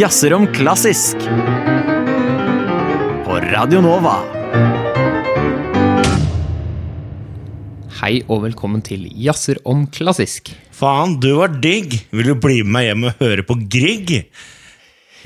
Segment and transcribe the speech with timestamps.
[0.00, 1.16] Jazzer om klassisk.
[3.26, 4.14] På Radio Nova.
[8.00, 10.54] Hei og velkommen til Jazzer om klassisk.
[10.72, 11.98] Faen, du var digg!
[12.16, 14.14] Vil du bli med meg hjem og høre på Grieg?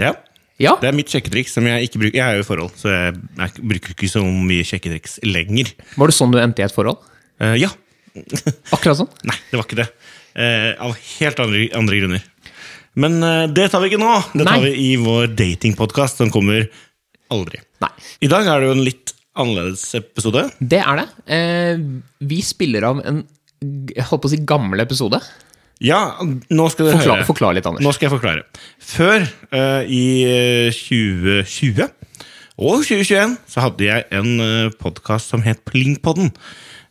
[0.00, 0.16] Ja.
[0.58, 2.18] Ja, Det er mitt sjekketriks som jeg ikke bruker.
[2.18, 5.72] Jeg er jo i forhold, så jeg, jeg bruker ikke så mye sjekketriks lenger.
[5.98, 7.02] Var det sånn du endte i et forhold?
[7.42, 7.70] Uh, ja.
[8.74, 9.10] Akkurat sånn?
[9.26, 9.88] Nei, det var ikke det.
[10.34, 12.24] Eh, av helt andre, andre grunner.
[12.98, 14.14] Men eh, det tar vi ikke nå.
[14.34, 14.70] Det tar Nei.
[14.70, 16.66] vi i vår datingpodkast som kommer
[17.34, 17.62] aldri.
[17.84, 17.92] Nei.
[18.24, 20.46] I dag er det jo en litt annerledes episode.
[20.58, 21.08] Det er det.
[21.36, 21.86] Eh,
[22.26, 23.24] vi spiller av en
[23.64, 25.20] holdt på å si gammel episode.
[25.82, 27.26] Ja, nå skal dere forklare, høre.
[27.28, 27.82] forklar litt, Anders.
[27.84, 28.44] Nå skal jeg forklare.
[28.78, 29.26] Før,
[29.58, 31.88] eh, i eh, 2020
[32.54, 36.30] og 2021, så hadde jeg en uh, podkast som het Plingpodden.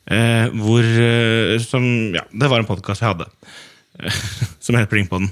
[0.07, 1.85] Eh, hvor eh, som,
[2.15, 3.27] Ja, det var en podkast jeg hadde.
[3.99, 4.19] eh,
[4.63, 5.29] som het Plingpodden.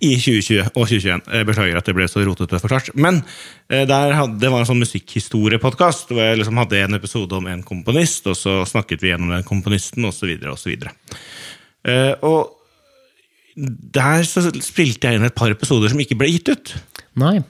[0.00, 1.24] I 2020 og 2021.
[1.36, 2.92] Jeg beklager at det ble så rotete forklart.
[2.94, 3.22] Men
[3.68, 7.50] eh, der hadde, det var en sånn musikkhistoriepodkast hvor jeg liksom hadde en episode om
[7.50, 10.32] en komponist, og så snakket vi gjennom den komponisten, osv.
[10.54, 10.88] osv.
[11.84, 12.56] Eh, og
[13.60, 16.72] der så spilte jeg inn et par episoder som ikke ble gitt ut.
[17.20, 17.40] Nei.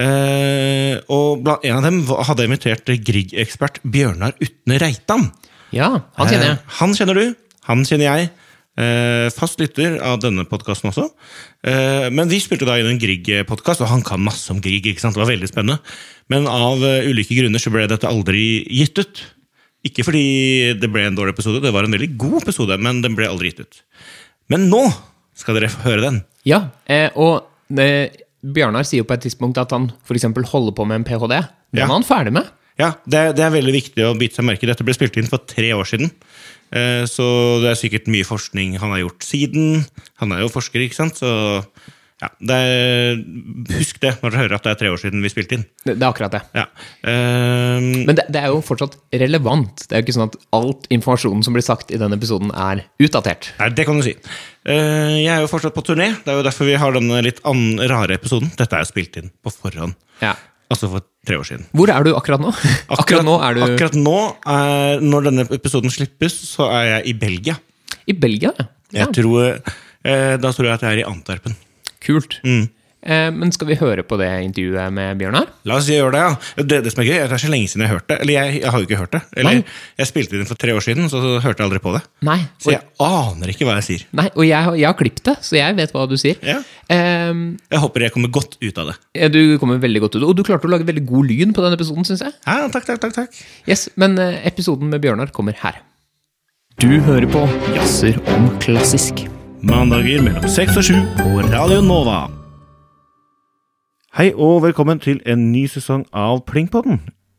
[0.00, 5.26] Eh, og blant, en av dem hadde jeg invitert Grieg-ekspert Bjørnar Utne Reitan.
[5.72, 6.56] Ja, han kjenner jeg.
[6.60, 7.34] Eh, han kjenner du,
[7.68, 8.30] han kjenner jeg.
[8.82, 11.04] Eh, fast lytter av denne podkasten også.
[11.68, 14.86] Eh, men vi spilte da inn en Grieg-podkast, og han kan masse om Grieg.
[14.88, 15.16] ikke sant?
[15.16, 15.78] Det var veldig spennende.
[16.32, 19.22] Men av eh, ulike grunner så ble dette aldri gitt ut.
[19.84, 20.24] Ikke fordi
[20.78, 23.50] det ble en dårlig episode, det var en veldig god episode, men den ble aldri
[23.50, 23.80] gitt ut.
[24.52, 24.84] Men nå
[25.36, 26.20] skal dere få høre den.
[26.48, 27.44] Ja, eh, og
[27.80, 30.24] eh, Bjørnar sier jo på et tidspunkt at han f.eks.
[30.52, 31.28] holder på med en ph.d.
[31.72, 31.86] Den Ja.
[31.88, 32.48] er han ferdig med.
[32.80, 34.70] Ja, det, det er veldig viktig å bite seg merke i.
[34.70, 36.12] Dette ble spilt inn for tre år siden.
[36.72, 37.26] Eh, Så
[37.62, 39.82] det er sikkert mye forskning han har gjort siden.
[40.22, 41.20] Han er jo forsker, ikke sant?
[41.20, 41.28] Så
[42.22, 43.16] ja, det er,
[43.74, 45.64] husk det når dere hører at det er tre år siden vi spilte inn.
[45.82, 46.40] Det, det er akkurat det.
[46.54, 46.68] Ja.
[47.02, 48.94] Um, Men det, det er jo fortsatt
[49.24, 49.82] relevant.
[49.90, 52.84] Det er jo ikke sånn at alt informasjonen som blir sagt i denne episoden, er
[53.02, 53.50] utdatert.
[53.58, 54.14] Nei, det kan du si.
[54.62, 56.12] Uh, Jeg er jo fortsatt på turné.
[56.22, 57.42] Det er jo derfor vi har denne litt
[57.90, 58.54] rare episoden.
[58.54, 59.98] Dette er jo spilt inn på forhånd.
[60.22, 60.36] Ja.
[60.72, 61.66] Altså for tre år siden.
[61.76, 62.52] Hvor er du akkurat nå?
[62.96, 64.18] Akkurat nå er du Akkurat nå,
[64.48, 67.58] er, når denne episoden slippes, så er jeg i Belgia.
[68.08, 68.54] i Belgia.
[68.58, 69.04] ja.
[69.04, 69.58] Jeg tror,
[70.04, 71.54] eh, da tror jeg at jeg er i Antwerpen.
[72.02, 72.40] Kult.
[72.42, 72.70] Mm.
[73.02, 75.48] Eh, men skal vi høre på det intervjuet med Bjørnar?
[75.66, 76.62] La oss gjøre det, ja.
[76.62, 78.18] Det, det som er gøy, det er så lenge siden jeg har hørt det.
[78.22, 79.22] Eller jeg, jeg har jo ikke hørt det.
[79.34, 79.64] Eller Nei.
[80.02, 82.02] jeg spilte det inn for tre år siden, så hørte jeg aldri på det.
[82.28, 82.38] Nei.
[82.62, 84.06] Så jeg aner ikke hva jeg sier.
[84.22, 86.38] Nei, og jeg, jeg har klippet det, så jeg vet hva du sier.
[86.46, 86.58] Ja.
[86.92, 88.96] Um, Jeg håper jeg kommer godt ut av det.
[89.32, 91.76] du kommer veldig godt ut, og du klarte å lage veldig god lyd på den
[91.78, 92.36] episoden, syns jeg.
[92.46, 93.40] Ja, takk, takk, takk, takk.
[93.66, 95.80] Yes, Men eh, episoden med Bjørnar kommer her.
[96.82, 97.42] Du hører på
[97.76, 99.26] Jazzer om klassisk.
[99.62, 102.41] Mandager mellom seks og sju på Radio Nova.
[104.12, 106.98] Hei og velkommen til en ny sesong av Plingpodden.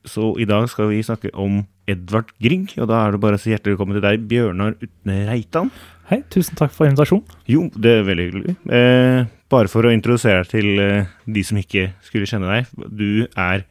[0.10, 3.42] Så i dag skal vi snakke om Edvard Grieg, og da er det bare å
[3.44, 5.70] si hjertelig velkommen til deg, Bjørnar Utne Reitan.
[6.10, 7.38] Hei, tusen takk for invitasjonen.
[7.46, 8.56] Jo, det er veldig hyggelig.
[8.74, 9.20] Eh,
[9.54, 12.74] bare for å introdusere deg til eh, de som ikke skulle kjenne deg.
[12.90, 13.68] Du er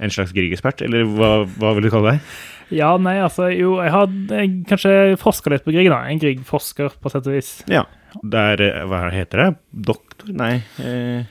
[0.00, 2.32] en slags Grieg-ekspert, eller hva, hva vil du kalle deg?
[2.80, 6.00] Ja, nei, altså, jo, jeg har jeg, kanskje forska litt på Grieg, da.
[6.08, 7.58] En Grieg-forsker, på sett og vis.
[7.68, 7.84] Ja.
[8.22, 9.48] Det er eh, Hva heter det?
[9.90, 10.30] Doktor?
[10.32, 11.24] Nei, eh,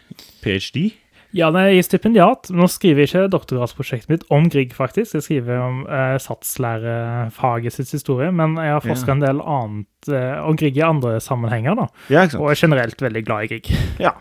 [0.43, 0.91] ph.d.?
[1.33, 2.51] Ja, nei, i stipendiat.
[2.53, 5.15] Nå skriver jeg ikke doktorgradsprosjektet mitt om Grieg, faktisk.
[5.17, 9.15] Jeg skriver om eh, satslærefaget sitt historie, men jeg har forska Ja.
[9.15, 11.87] en del annet eh, om Grieg i andre sammenhenger, da.
[12.13, 12.27] Ja?
[12.37, 13.71] Og er generelt veldig glad i Grieg.
[13.99, 14.13] Ja.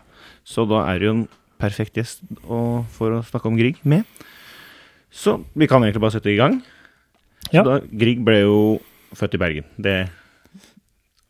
[0.43, 1.27] Så da er det jo en
[1.61, 4.03] perfekt gjest å, for å snakke om Grieg med.
[5.13, 6.61] Så vi kan egentlig bare sette i gang.
[7.51, 7.63] Så Ja.
[7.63, 8.57] da, Grieg ble jo
[9.13, 9.65] født i Bergen.
[9.77, 10.09] Det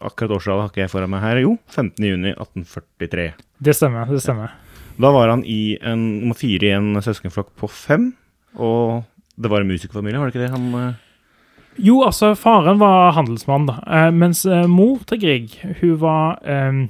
[0.04, 1.40] Akkurat årstallet har ikke jeg foran meg her.
[1.44, 3.30] Jo, 15.6.1843.
[3.64, 4.10] Det stemmer.
[4.12, 4.54] det stemmer.
[5.00, 8.12] Da var han i en nummer fire i en søskenflokk på fem.
[8.60, 9.04] Og
[9.42, 10.52] det var en musikerfamilie, var det ikke det?
[10.54, 11.00] Han eh,
[11.82, 13.80] Jo, altså, faren var handelsmann, da.
[13.88, 16.84] Eh, mens eh, mor til Grieg, hun var eh,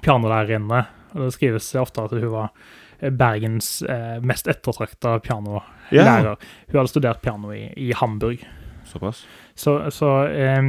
[0.00, 0.84] pianolærerinne.
[1.16, 2.52] Og det skrives ofte at hun var
[2.98, 6.34] Bergens eh, mest ettertrakta pianolærer.
[6.70, 8.40] Hun hadde studert piano i, i Hamburg.
[8.88, 9.20] Såpass.
[9.54, 10.62] Så, så eh,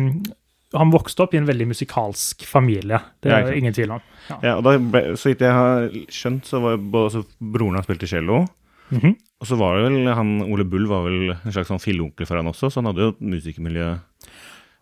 [0.74, 3.00] han vokste opp i en veldig musikalsk familie.
[3.22, 4.04] Det er ikke ingen tvil om.
[4.30, 4.38] Ja.
[4.44, 8.10] Ja, og da ble, Så vidt jeg har skjønt, så var både broren hans spilte
[8.10, 8.44] cello.
[8.90, 9.16] Mhm.
[9.40, 12.36] Og så var det vel han Ole Bull var vel en slags sånn filleonkel for
[12.36, 13.94] han også, så han hadde jo et musikermiljø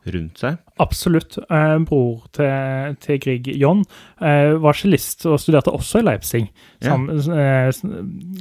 [0.07, 0.57] rundt seg.
[0.79, 1.37] Absolutt.
[1.37, 3.83] Eh, bror til, til Grieg, John,
[4.23, 6.43] eh, var cellist og studerte også i Leipzig.
[6.81, 6.93] Ja.
[6.93, 7.71] Sam, eh,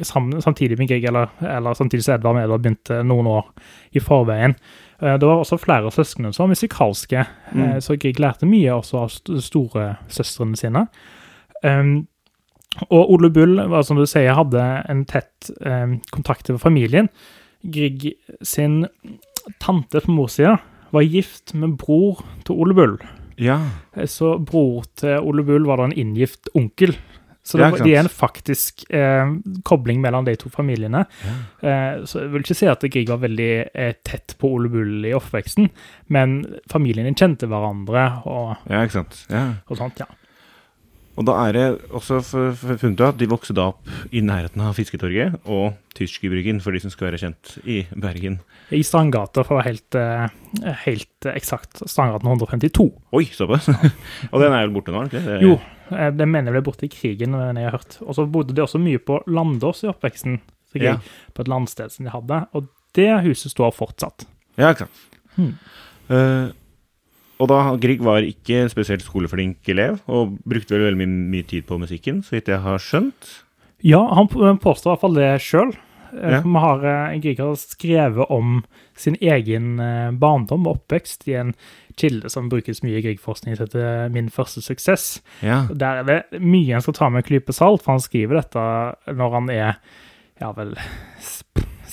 [0.07, 3.51] sam, samtidig med Grieg, eller, eller samtidig som Edvard Medvard begynte noen år
[3.97, 4.57] i forveien.
[5.03, 7.81] Eh, Det var også flere søsken som var musikalske, mm.
[7.81, 10.87] så Grieg lærte mye også av st- storesøstrene sine.
[11.65, 12.07] Um,
[12.91, 17.09] og Ole Bull, som du sier, hadde en tett um, kontakt med familien.
[17.65, 18.13] Grieg
[18.45, 18.87] sin
[19.63, 20.59] tante på mors side
[20.93, 22.99] var gift med bror til Ole Bull.
[23.41, 23.59] Ja.
[23.97, 26.95] Eh, Så bror til Ole Bull var da en inngift onkel.
[27.47, 29.29] Så det, Ja, det er en faktisk eh,
[29.63, 31.05] kobling mellom de to familiene.
[31.63, 35.07] Eh, så jeg vil ikke si at Grieg var veldig eh, tett på Ole Bull
[35.07, 35.71] i oppveksten,
[36.11, 36.37] men
[36.73, 39.21] familiene kjente hverandre og, ja, ikke sant.
[39.31, 39.45] Ja.
[39.71, 40.11] og sånt, ja.
[41.17, 41.65] Og da er det
[41.97, 46.83] også funnet at de vokste da opp i nærheten av Fisketorget og Tyskerbryggen, for de
[46.83, 48.39] som skal være kjent i Bergen.
[48.77, 51.81] I Strandgata, for å være helt, eh, helt eksakt.
[51.89, 52.91] Strandgaten 152.
[53.17, 53.71] Oi, såpass!
[54.33, 55.39] og den er vel borte nå, ikke det?
[55.47, 55.57] Jo,
[55.89, 57.99] den mener jeg ble borte i krigen, den jeg har hørt.
[58.05, 60.41] Og så bodde de også mye på Landås i oppveksten,
[60.77, 60.99] Ja.
[61.33, 62.43] På et landsted som de hadde.
[62.53, 62.67] Og
[62.99, 64.27] det huset står fortsatt.
[64.61, 65.05] Ja, ikke sant.
[65.39, 65.55] Hmm.
[66.13, 66.51] Eh,
[67.37, 71.49] og da Grieg var ikke en spesielt skoleflink elev, og brukte vel veldig mye, mye
[71.49, 73.33] tid på musikken, så vidt jeg har skjønt.
[73.85, 74.31] Ja, han
[74.63, 75.75] påstår i hvert fall det sjøl.
[76.17, 76.41] Ja.
[76.41, 78.63] Har eh, Grieg har skrevet om
[78.97, 81.53] sin egen eh, barndom og oppvekst i en
[82.01, 85.21] kilde som brukes mye i Grieg-forskning, som heter Min første suksess.
[85.45, 85.65] Ja.
[85.69, 88.67] Der er det mye en skal ta med en klype salt, for han skriver dette
[89.17, 89.79] når han er
[90.41, 90.75] ja vel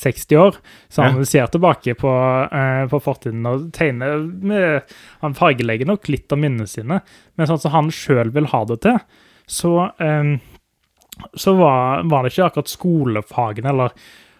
[0.03, 0.57] 60 år.
[0.91, 2.11] Så han ser tilbake på,
[2.51, 4.81] eh, på fortiden og tegner med
[5.21, 7.01] Han fargelegger nok litt av minnene sine,
[7.37, 8.99] men sånn som han sjøl vil ha det til,
[9.47, 10.33] så eh,
[11.37, 13.91] så var, var det ikke akkurat skolefagene, eller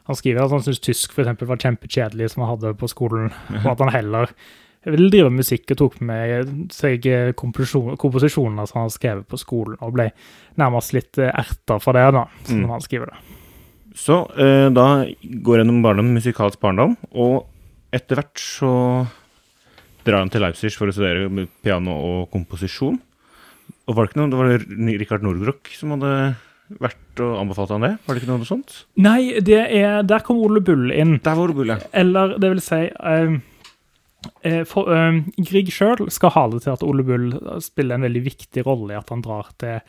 [0.10, 3.30] han skriver at han syntes tysk for eksempel var kjempekjedelig som han hadde på skolen,
[3.62, 4.32] og at han heller
[4.84, 7.06] ville drive med musikk og tok med seg
[7.40, 10.10] komposisjon- komposisjoner som han har skrevet på skolen, og ble
[10.60, 12.70] nærmest litt eh, erta for det, da, som Mm.
[12.74, 13.22] han skriver det.
[13.94, 14.88] Så eh, da
[15.22, 17.46] går gjennom barndom, musikalsk barndom, og
[17.94, 18.72] etter hvert så
[20.04, 22.98] drar han til Leipzig for å studere piano og komposisjon.
[23.88, 26.12] Og var det ikke noe, det var Rikard Nordgrok som hadde
[26.82, 27.94] vært og anbefalt han det?
[28.06, 28.76] Var det ikke noe sånt?
[29.04, 31.18] Nei, det er, der kom Ole Bull inn.
[31.24, 31.80] Der var Ole Bull, ja.
[31.96, 33.36] Eller det vil si eh,
[34.70, 37.30] for, eh, Grieg sjøl skal ha det til at Ole Bull
[37.64, 39.84] spiller en veldig viktig rolle i at han drar til,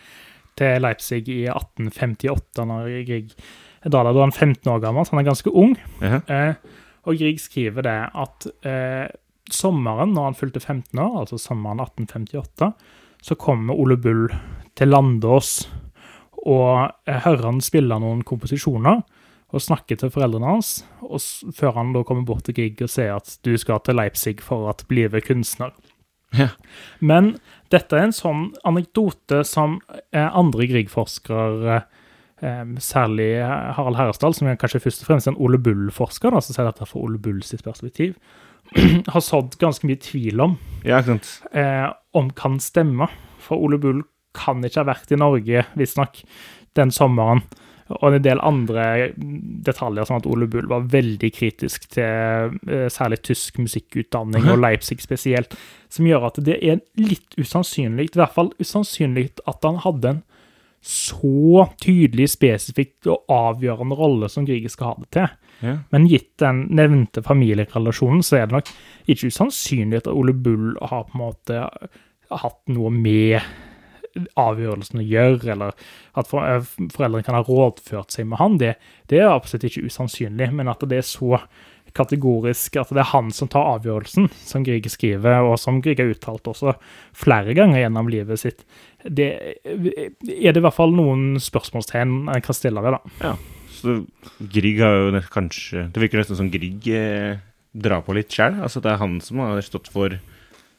[0.59, 3.37] til Leipzig i 1858, når Grieg
[3.93, 5.77] da han er 15 år gammel, så han er ganske ung.
[6.01, 6.21] Ja.
[6.31, 9.07] Eh, og Grieg skriver det at eh,
[9.53, 12.71] sommeren når han fylte 15 år, altså sommeren 1858,
[13.25, 14.29] så kommer Ole Bull
[14.77, 15.67] til Landås
[16.45, 19.03] og eh, hører han spille noen komposisjoner
[19.55, 21.23] og snakker til foreldrene hans, og
[21.55, 24.67] før han da kommer bort til Grieg og sier at du skal til Leipzig for
[24.67, 25.75] å bli kunstner.
[26.35, 26.49] Ja.
[26.99, 27.37] Men
[27.71, 29.79] dette er en sånn anekdote som
[30.11, 31.94] eh, andre Grieg-forskere, eh,
[32.83, 36.89] særlig Harald Herresdal, som er kanskje først og fremst en Ole Bull-forsker, som ser dette
[36.89, 38.17] fra Ole Bull sitt perspektiv,
[39.15, 40.57] har sådd ganske mye tvil om
[40.87, 41.87] Ja, eh,
[42.17, 43.09] om kan stemme.
[43.45, 44.03] For Ole Bull
[44.35, 46.25] kan ikke ha vært i Norge, visstnok,
[46.75, 47.45] den sommeren.
[47.93, 49.13] Og en del andre
[49.67, 55.03] detaljer, som at Ole Bull var veldig kritisk til eh, særlig tysk musikkutdanning, og Leipzig
[55.05, 55.53] spesielt,
[55.93, 60.23] som gjør at det er litt usannsynlig, i hvert fall usannsynlig, at han hadde en
[60.85, 65.37] så tydelig, spesifikt og avgjørende rolle som Grieg skal ha det til.
[65.65, 65.77] Ja.
[65.95, 68.73] Men gitt den nevnte familierelasjonen, så er det nok
[69.09, 71.63] ikke usannsynlig at Ole Bull har på en måte
[72.35, 73.41] hatt noe med
[74.39, 75.75] avgjørelsen å gjøre, eller
[76.21, 78.59] at eh, foreldrene kan ha rådført seg med han.
[78.61, 78.75] Det,
[79.11, 81.41] det er absolutt ikke usannsynlig, men at det er så
[81.95, 86.11] kategorisk at det er han som tar avgjørelsen, som Grieg skriver, og som Grieg har
[86.11, 86.75] uttalt også
[87.15, 88.65] flere ganger gjennom livet sitt,
[89.05, 89.29] det
[89.65, 93.35] er det i hvert fall noen spørsmålstegn en kan stille ved, da.
[93.75, 93.99] Så
[94.41, 97.37] Grieg har jo kanskje Det virker nesten som Grieg eh,
[97.75, 98.57] drar på litt sjøl.
[98.65, 100.15] Altså, det er han som har stått for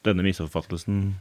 [0.07, 1.13] denne misoppfattelsen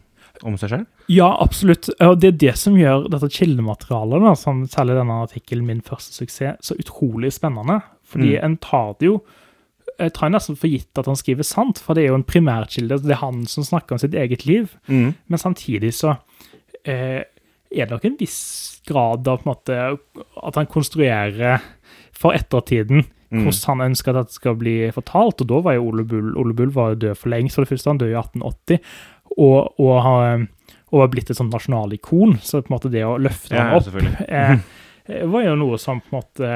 [0.47, 0.85] om seg sjøl.
[1.13, 1.91] Ja, absolutt.
[2.03, 6.15] Og det er det som gjør dette kildematerialet, da, som særlig denne artikkelen 'Min første
[6.17, 7.83] suksess', så utrolig spennende.
[8.05, 8.45] Fordi Mm.
[8.45, 9.23] en tar det jo
[9.99, 12.99] Jeg tar nesten for gitt at han skriver sant, for det er jo en primærkilde.
[13.05, 14.73] Det er han som snakker om sitt eget liv.
[14.89, 15.15] Mm.
[15.31, 16.17] Men samtidig så
[16.85, 17.23] eh,
[17.75, 18.39] er det nok en viss
[18.87, 21.63] grad av måte at han konstruerer
[22.15, 23.49] for ettertiden Mm.
[23.49, 25.43] hvordan han ønsker at dette skal bli fortalt.
[25.43, 27.57] Og da var jo Ole Bull Ole Bull var død for lengst.
[27.57, 28.79] For det første, han døde i 1880,
[29.39, 30.45] og, og, har,
[30.93, 32.37] og var blitt et sånt nasjonalikon.
[32.45, 35.99] Så på en måte det å løfte Ja, ham opp eh, var jo noe som
[35.99, 36.53] en måte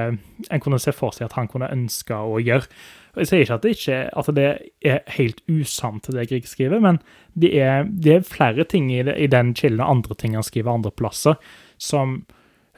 [0.49, 2.71] en kunne se for seg at han kunne ønske å gjøre.
[3.15, 4.47] Og Jeg sier ikke at det, ikke, at det
[4.93, 6.99] er helt usant, det Grieg skriver, men
[7.39, 10.43] det er, det er flere ting i, det, i den kilden og andre ting han
[10.47, 11.35] skriver andre plasser,
[11.79, 12.21] som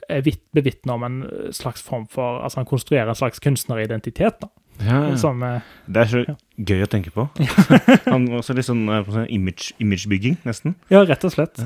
[0.09, 1.19] er vitt- bevitner om en
[1.55, 4.39] slags form for Altså han konstruerer en slags kunstneridentitet.
[4.41, 4.49] da.
[4.81, 6.23] Ja, Som eh, Det er så
[6.57, 7.27] gøy å tenke på.
[8.09, 10.73] Han var også litt sånn eh, sånn image, imagebygging, nesten.
[10.89, 11.61] Ja, rett og slett.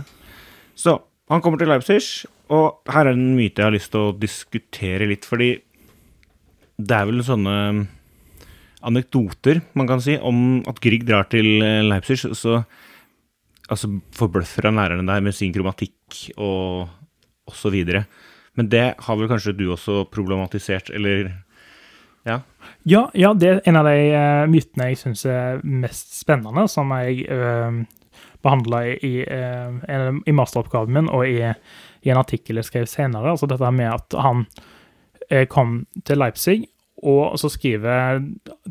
[0.75, 0.98] Så
[1.31, 5.07] han kommer til Leipzig, og her er en myte jeg har lyst til å diskutere
[5.10, 5.48] litt, fordi
[6.77, 7.55] det er vel sånne
[8.85, 12.59] anekdoter, man kan si, om at Grieg drar til eh, Leipzig, så
[13.69, 16.91] altså, forbløffer han lærerne der med sin kromatikk og,
[17.53, 18.05] så videre.
[18.57, 21.33] Men det har vel kanskje du også problematisert, eller
[22.25, 22.39] Ja.
[22.83, 26.89] Ja, ja, det er en av de uh, mytene jeg syns er mest spennende, som
[26.97, 27.83] jeg uh,
[28.41, 31.51] behandla i, uh, i masteroppgaven min og i,
[32.01, 33.29] i en artikkel jeg skrev senere.
[33.29, 36.63] Altså dette med at han uh, kom til Leipzig,
[37.05, 38.24] og så skriver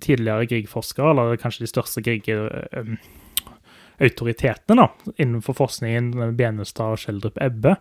[0.02, 4.88] tidligere Grieg-forskere, eller kanskje de største Grieg-autoritetene da,
[5.22, 6.06] innenfor forskningen,
[6.38, 7.72] Benestad og Schjelderup Ebbe,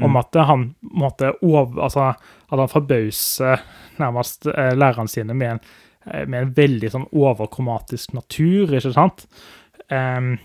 [0.00, 2.02] om at han måtte over, altså,
[2.48, 3.56] at han forbauser
[4.00, 5.62] nærmest eh, lærerne sine med en,
[6.06, 9.18] eh, med en veldig sånn overkromatisk natur, ikke sant?
[9.88, 10.36] Um,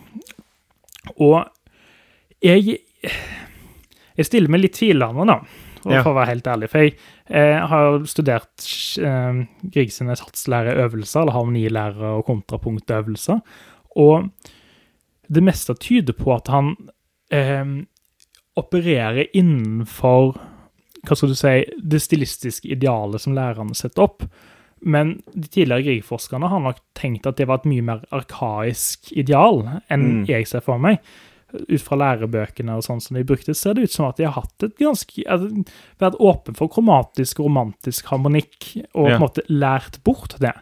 [1.19, 1.43] og
[2.43, 2.77] jeg,
[4.15, 5.37] jeg stiller meg litt tvilende, da,
[5.83, 6.69] for, å være helt ærlig.
[6.71, 6.95] For jeg
[7.29, 8.67] eh, har studert
[9.03, 13.41] eh, Grieg sine satslæreøvelser, eller harmonilære- og kontrapunktøvelser,
[13.99, 14.29] og
[15.33, 16.73] det meste tyder på at han
[17.33, 17.75] eh,
[18.59, 20.33] opererer innenfor
[21.03, 24.23] hva skal du si, det stilistiske idealet som lærerne setter opp.
[24.83, 29.61] Men de tidligere Grieg-forskerne har nok tenkt at det var et mye mer arkaisk ideal
[29.91, 30.25] enn Mm.
[30.27, 30.99] jeg ser for meg.
[31.53, 34.33] Ut fra lærebøkene og sånn som de brukte, ser det ut som at de har
[34.41, 39.43] hatt et ganske, at- vært åpen for kromatisk og romantisk harmonikk, og på en måte
[39.49, 40.53] lært bort det.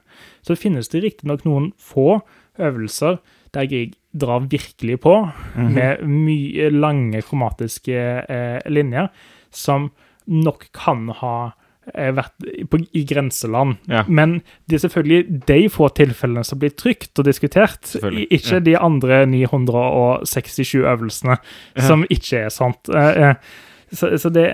[0.44, 2.22] Så finnes det riktignok noen få
[2.60, 3.20] øvelser
[3.54, 5.74] der Grieg drar virkelig på, Mhm.
[5.74, 9.10] med mye lange kromatiske eh, linjer,
[9.50, 9.92] som
[10.28, 11.54] nok kan ha
[11.96, 13.80] vært på, i grenseland.
[13.90, 14.04] Ja.
[14.08, 17.96] Men det er selvfølgelig de få tilfellene som blir trygt og diskutert,
[18.30, 18.64] ikke ja.
[18.64, 21.40] de andre 967 øvelsene
[21.82, 22.90] som ikke er sant.
[22.94, 23.36] Eh, eh,
[23.92, 24.46] Så, så det,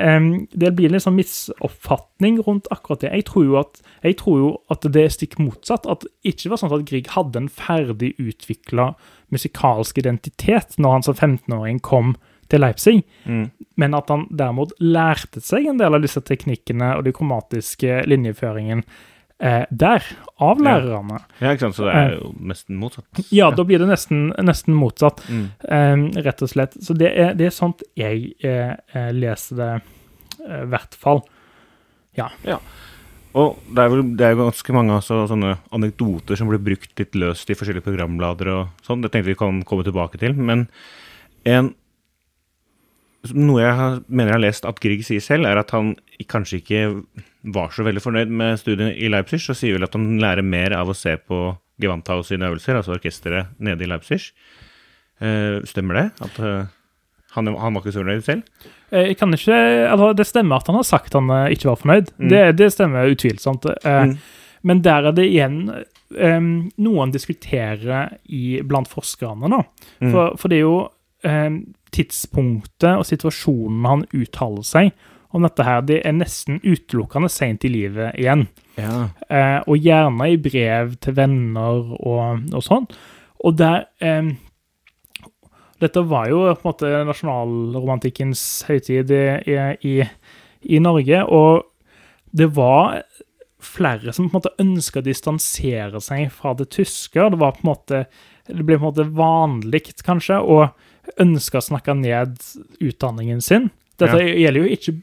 [0.57, 3.11] det blir en sånn misoppfatning rundt akkurat det.
[3.13, 5.85] Jeg tror, jo at, jeg tror jo at det er stikk motsatt.
[5.85, 8.95] At det ikke var sånn at Grieg hadde en ferdig utvikla
[9.29, 12.15] musikalsk identitet når han som 15-åring kom
[12.49, 13.49] til Leipzig, Mm.
[13.77, 18.83] men at han derimot lærte seg en del av disse teknikkene og de kromatiske linjeføringen
[19.39, 20.03] eh, der,
[20.41, 21.19] av lærerne.
[21.41, 23.21] Ja, ikke sant, så det er jo nesten motsatt.
[23.35, 25.21] Ja, da blir det nesten, nesten motsatt.
[25.29, 25.45] Mm.
[25.67, 26.73] Eh, rett og slett.
[26.81, 29.71] Så det er, det er sånt jeg eh, eh, leser det,
[30.47, 31.21] eh, i hvert fall.
[32.17, 32.31] Ja,
[33.37, 37.13] Og det er, vel, det er ganske mange altså, sånne anekdoter som blir brukt litt
[37.13, 39.03] løst i forskjellige programblader og sånn.
[39.03, 40.33] Det tenkte vi kan komme tilbake til.
[40.33, 40.63] Men
[41.45, 41.75] en,
[43.33, 45.95] noe jeg mener jeg har lest at Grieg sier selv, er at han
[46.31, 46.81] kanskje ikke
[47.55, 50.75] var så veldig fornøyd med studiene i Leipzig, og sier vel at han lærer mer
[50.77, 51.41] av å se på
[51.81, 54.31] Gewandhaus sine øvelser, altså orkesteret nede i Leipzig.
[55.21, 56.07] Uh, stemmer det?
[56.25, 56.65] At uh,
[57.33, 58.65] han, han var ikke så fornøyd selv?
[58.91, 59.55] Eh, Jeg kan ikke,
[59.89, 62.11] altså Det stemmer at han har sagt han ikke var fornøyd.
[62.17, 62.27] Mm.
[62.31, 63.65] Det, det stemmer utvilsomt.
[63.85, 64.17] Uh, Mm.
[64.67, 66.47] Men der er det igjen eh,
[66.81, 69.61] noen diskuterer i, blant forskerne, da.
[70.01, 70.11] Mm.
[70.11, 70.79] For, for det er jo
[71.25, 71.51] eh,
[71.95, 74.91] tidspunktet og situasjonen han uttaler seg
[75.35, 78.45] om dette her, det er nesten utelukkende seint i livet igjen.
[78.79, 79.09] Ja.
[79.27, 82.87] Eh, og gjerne i brev til venner og, og sånn.
[83.45, 84.35] Og der eh,
[85.77, 89.91] Dette var jo på en måte nasjonalromantikkens høytid i, i,
[90.73, 91.67] i Norge, og
[92.33, 93.03] det var
[93.61, 97.21] flere som på en måte ønska å distansere seg fra det tyske.
[97.21, 98.01] og Det var på en måte
[98.47, 100.69] det ble på en måte vanlig, kanskje, å
[101.21, 102.37] ønske å snakke ned
[102.83, 103.69] utdanningen sin.
[103.97, 104.93] Dette, gjelder jo ikke,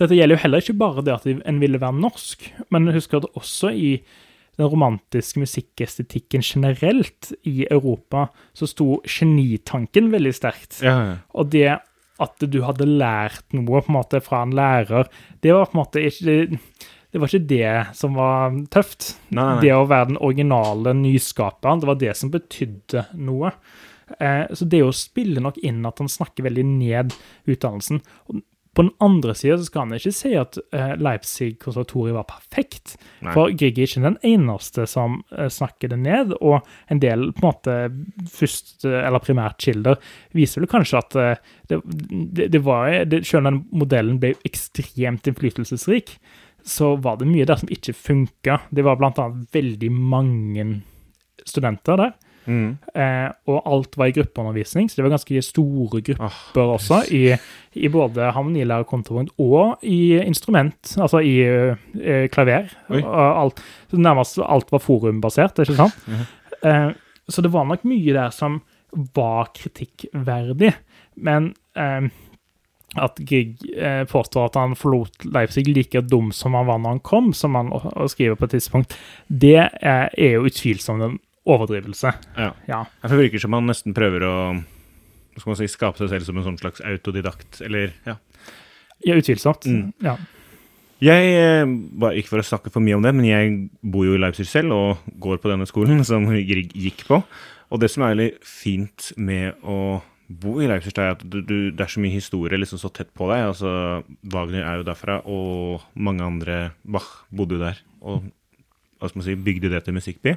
[0.00, 3.28] dette gjelder jo heller ikke bare det at en ville være norsk, men husk at
[3.36, 3.90] også i
[4.60, 10.80] den romantiske musikkestetikken generelt i Europa, så sto genitanken veldig sterkt.
[10.84, 11.18] Ja, ja.
[11.36, 11.68] Og det
[12.20, 15.08] at du hadde lært noe på en måte fra en lærer,
[15.40, 16.50] det var på en måte ikke
[17.10, 19.14] det var ikke det som var tøft.
[19.34, 19.62] Nei, nei.
[19.64, 23.50] Det å være den originale nyskaperen, det var det som betydde noe.
[24.18, 27.14] Eh, så det å spille nok inn at han snakker veldig ned
[27.50, 28.00] utdannelsen.
[28.70, 32.94] På den andre sida skal han ikke si at eh, Leipzig-konservatoriet var perfekt.
[33.18, 33.32] Nei.
[33.34, 36.60] For Grieg er ikke den eneste som eh, snakker det ned, og
[36.92, 37.78] en del på en måte
[38.30, 39.98] først- eller primærkilder
[40.38, 41.18] viser vel kanskje at
[41.70, 46.14] det, det, det var det, Selv om den modellen ble ekstremt innflytelsesrik,
[46.66, 48.60] så var det mye der som ikke funka.
[48.70, 50.66] Det var annet veldig mange
[51.48, 52.78] studenter der Mm.
[52.94, 57.34] Eh, og alt var i gruppeundervisning, så det var ganske store grupper oh, også, i,
[57.76, 62.72] i både harmonilære kontrapunkt og i instrument, altså i eh, klaver.
[62.90, 66.02] Alt, så nærmest alt var forumbasert, ikke sant?
[66.06, 66.26] Mhm.
[66.64, 66.90] eh,
[67.30, 68.58] så det var nok mye der som
[69.14, 70.72] var kritikkverdig,
[71.22, 72.08] men eh,
[72.98, 77.02] at Grieg eh, påstår at han forlot Leipzig like dum som han var når han
[77.06, 77.70] kom, som han
[78.10, 78.96] skriver på et tidspunkt,
[79.28, 81.18] det er, jo utvilsomt en
[81.54, 82.12] overdrivelse.
[82.36, 82.50] Ja.
[82.68, 82.82] Ja.
[83.04, 84.34] Det virker som han nesten prøver å
[85.38, 88.18] si, skape seg selv som en sånn slags autodidakt, eller ja.
[89.06, 89.64] Ja, utvilsomt.
[89.64, 89.92] Mm.
[90.04, 90.18] Ja.
[91.00, 91.64] Jeg, eh,
[91.96, 94.44] bare ikke for å snakke for mye om det, men jeg bor jo i Leipzig
[94.50, 97.22] selv og går på denne skolen som Grieg gikk på.
[97.70, 101.56] Og det som er veldig fint med å bo i Leipzig, er at du, du,
[101.74, 103.48] det er så mye historie liksom så tett på deg.
[103.48, 103.70] Altså,
[104.30, 107.80] Wagner er jo derfra, og mange andre Bach bodde jo der.
[108.04, 108.28] Og
[109.08, 110.34] si, bygde det til musikkby.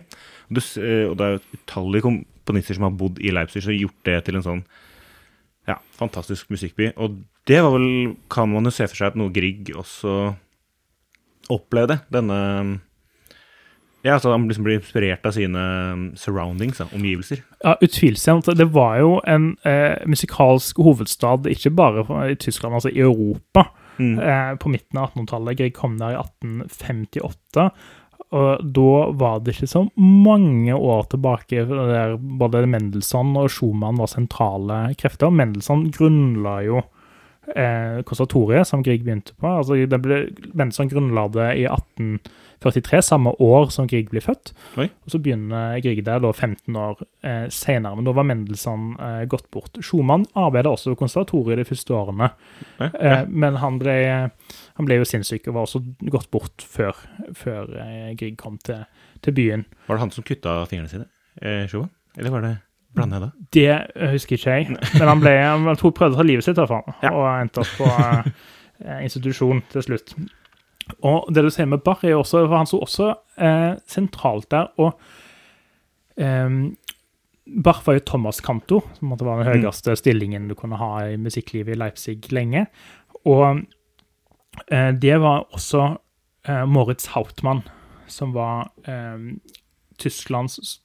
[0.50, 3.76] Og, du, eh, og det er jo utallige komponister som har bodd i Leipzig og
[3.76, 4.64] gjort det til en sånn
[5.68, 6.94] ja, fantastisk musikkby.
[6.98, 10.34] Og det var vel, kan man jo se for seg at noe Grieg også
[11.52, 12.00] opplevde.
[12.14, 12.40] Denne
[14.04, 15.62] Ja, altså han liksom blir inspirert av sine
[16.20, 17.40] surroundings, da, omgivelser.
[17.64, 18.50] Ja, utvilsomt.
[18.60, 24.18] Det var jo en eh, musikalsk hovedstad, ikke bare i Tyskland, altså i Europa, Mm.
[24.20, 25.56] eh, på midten av 1800-tallet.
[25.60, 27.68] Grieg kom der i 1858.
[28.34, 34.10] Og da var det ikke så mange år tilbake der både Mendelssohn og Schumann var
[34.10, 35.34] sentrale krefter.
[35.34, 36.82] Mendelssohn grunnla jo
[37.52, 39.50] eh, konservatoriet som Grieg begynte på.
[39.50, 40.24] Altså, ble,
[40.54, 44.54] Mendelssohn grunnla det i 1843, samme år som Grieg ble født.
[44.82, 44.88] Oi.
[44.90, 49.24] Og så begynner Grieg der da 15 år eh, senere, men da var Mendelssohn eh,
[49.32, 49.78] gått bort.
[49.84, 52.34] Schumann arbeidet også ved konservatoriet de første årene,
[52.80, 53.98] Ja, eh, men han ble,
[54.78, 56.98] han ble jo sinnssyk og var også gått bort før,
[57.38, 58.86] før eh, Grieg kom til,
[59.22, 59.66] til byen.
[59.88, 61.06] Var det han som kutta fingrene sine?
[61.42, 61.68] Eh?
[62.18, 62.54] Eller var det
[62.94, 63.32] Blanda jeg da?
[63.58, 66.70] Det husker ikke jeg, men han, ble, han prøvde å ta livet sitt, i hvert
[66.70, 67.10] fall, Ja.
[67.14, 67.88] og endte opp på
[68.86, 70.14] eh, institusjon til slutt.
[71.02, 73.08] Og det du ser med Bach, er også, for han sto også
[73.42, 74.94] eh, sentralt der, og
[76.22, 76.76] ehm,
[77.66, 79.66] Bach var jo Thomas-kantor, som måtte være den Mm.
[79.66, 82.68] høyeste stillingen du kunne ha i musikklivet i Leipzig lenge.
[83.26, 83.66] Og
[84.70, 85.98] det var også
[86.48, 87.64] eh, Moritz Hautmann,
[88.08, 89.38] som var eh,
[89.98, 90.80] Tysklands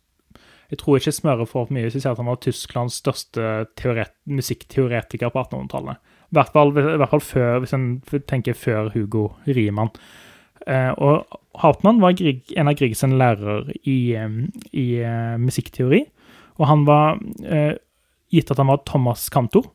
[0.70, 3.66] Jeg tror ikke jeg smører for mye hvis jeg sier at han var Tysklands største
[3.80, 6.00] teoret, musikkteoretiker på 1800-tallet.
[6.28, 7.86] I hvert fall, I hvert fall før, hvis en
[8.28, 9.94] tenker før Hugo Riemann.
[10.68, 14.28] Eh, og Hautmann var en av Griegs lærere i, eh,
[14.76, 16.02] i eh, musikkteori.
[16.58, 17.74] Og han var, eh,
[18.30, 19.70] gitt at han var Thomas Kantor,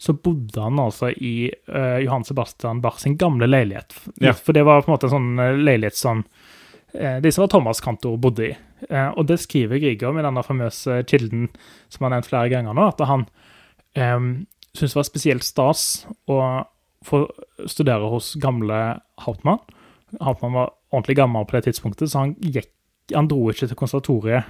[0.00, 3.92] så bodde han altså i uh, Johan Sebastian Bach sin gamle leilighet.
[4.16, 4.32] Ja.
[4.32, 7.50] For det var på en måte en sånn eh, leilighet som uh, de som var
[7.52, 8.54] Thomas Kantor bodde i.
[8.88, 11.50] Uh, og det skriver Grieg om i denne famøse kilden
[11.92, 13.26] som han har nevnt flere ganger nå, at han
[14.00, 14.30] um,
[14.72, 15.84] syntes det var spesielt stas
[16.32, 16.40] å
[17.04, 17.26] få
[17.68, 18.80] studere hos gamle
[19.26, 19.60] Hauptmann.
[20.16, 22.72] Hauptmann var ordentlig gammel på det tidspunktet, så han, gikk,
[23.12, 24.48] han dro ikke til konservatoriet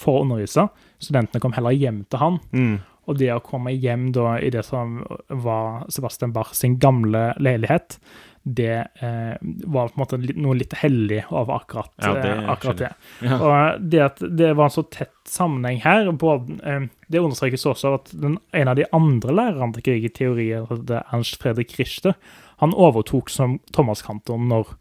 [0.00, 0.68] for å undervise.
[1.00, 2.40] Studentene kom heller hjem til han.
[2.52, 2.78] Mm.
[3.10, 7.98] Og det å komme hjem da i det som var Sebastian Bach sin gamle leilighet,
[8.42, 9.34] det eh,
[9.68, 12.90] var på en måte noe litt hellig over akkurat, Ja, det eh, akkurat det.
[13.26, 13.36] Ja.
[13.36, 17.94] Og det at det var en så tett sammenheng her, både, eh, det understrekes også
[17.98, 20.48] at den, en av de andre lærerne til krig i teori,
[20.88, 22.16] det er Ernst Fredrik Richter,
[22.64, 24.72] han overtok som Thomas Kantor når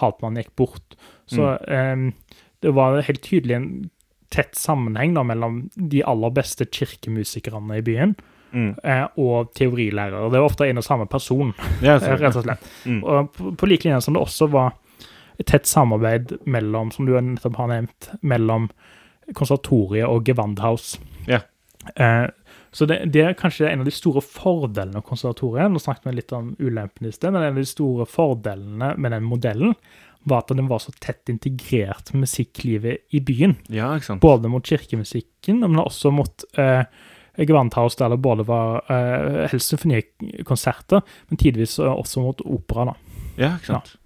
[0.00, 0.96] Hartmann gikk bort.
[1.30, 2.10] Så eh,
[2.62, 3.72] det var helt tydelig en
[4.30, 8.16] tett sammenheng da, mellom de aller beste kirkemusikerne i byen
[8.52, 8.72] Mm.
[8.82, 10.24] eh, og teorilærere.
[10.32, 12.64] Det var ofte en og samme person, Ja, rett og slett.
[12.84, 12.96] Mm.
[13.04, 14.72] Og på, på like linje som det også var
[15.38, 18.66] et tett samarbeid mellom, som du nettopp har nevnt, mellom
[19.38, 20.96] konservatoriet og Gewandhaus.
[21.30, 21.40] Ja.
[21.94, 22.26] Eh,
[22.72, 25.70] så det, det er kanskje en av de store fordelene av konservatoriet.
[25.70, 29.14] Nå snakket vi litt om ulempene i sted, men en av de store fordelene med
[29.14, 29.74] den modellen
[30.28, 33.56] var at den var så tett integrert med musikklivet i byen.
[33.72, 34.20] ja, ikke sant.
[34.22, 36.84] Både mot kirkemusikken, men også mot eh,
[37.40, 42.90] Gewandhaus, der det både var eh, helst symfonikonserter, men tidvis eh, også mot opera.
[42.90, 43.24] da.
[43.40, 43.96] Ja, ikke sant.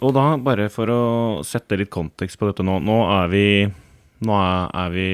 [0.00, 1.02] Og da, bare for å
[1.46, 3.46] sette litt kontekst på dette nå Nå er vi,
[4.22, 5.06] nå er, er vi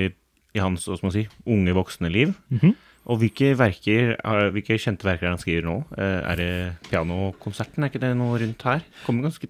[0.56, 2.36] i hans hva skal man si, unge voksne liv.
[2.52, 2.76] Mhm.
[3.08, 5.76] Og hvilke verker, er- hvilke kjente verker er han skriver nå?
[5.96, 7.82] Eh, Er det pianokonserten?
[7.84, 8.82] Er ikke det noe rundt her?
[9.06, 9.48] Kommer ganske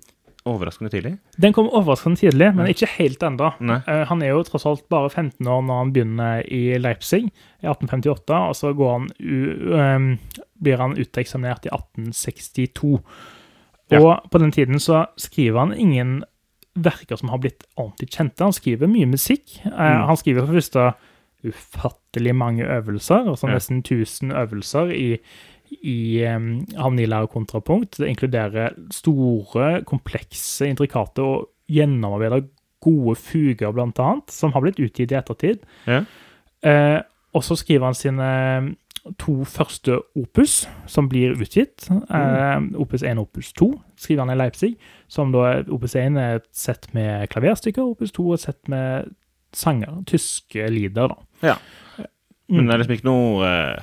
[0.48, 1.18] overraskende tidlig.
[1.38, 3.50] Den kom overraskende tidlig, men ikke helt ennå.
[3.86, 7.66] Eh, han er jo tross alt bare 15 år når han begynner i Leipzig i
[7.66, 10.18] 1858, og så går han
[10.62, 13.02] blir han uteksaminert i 1862.
[13.90, 14.00] Ja.
[14.00, 16.22] Og på den tiden så skriver han ingen
[16.78, 18.44] verker som har blitt ordentlig kjente.
[18.44, 19.58] Han skriver mye musikk.
[19.66, 20.06] Eh, Mm.
[20.06, 20.94] Han skriver for første
[21.46, 25.18] ufattelig mange øvelser, altså nesten 1000 øvelser i,
[25.82, 27.98] i um, harmonilære kontrapunkt.
[27.98, 32.40] Det inkluderer store, komplekse, intrikate og gjennomarbeida
[32.80, 35.64] gode fuger, blant annet, som har blitt utgitt i ettertid.
[35.86, 36.02] Ja.
[36.66, 37.00] Eh,
[37.36, 38.28] og så skriver han sine
[39.18, 41.88] to første opus, som blir utgitt.
[41.90, 44.74] Eh, opus 1 og opus 2 skriver han i Leipzig.
[45.08, 49.14] Som da Opus 1 er et sett med klaverstykker, opus 2 er et sett med
[49.56, 50.02] sanger.
[50.06, 51.27] Tyske lieder, da.
[51.42, 51.56] Ja.
[52.48, 52.66] Men Mm.
[52.66, 53.82] det er liksom ikke noe eh,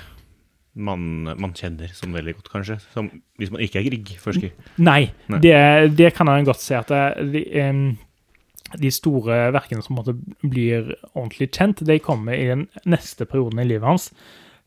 [0.76, 1.02] man,
[1.38, 2.80] man kjenner som veldig godt, kanskje.
[2.96, 4.52] Som, hvis man ikke er Grieg-forsker.
[4.82, 5.40] Nei, Nei.
[5.44, 5.54] Det,
[5.96, 7.44] det kan jeg godt si at det, de,
[8.82, 13.68] de store verkene som måtte, blir ordentlig kjent, de kommer i den neste perioden i
[13.70, 14.10] livet hans.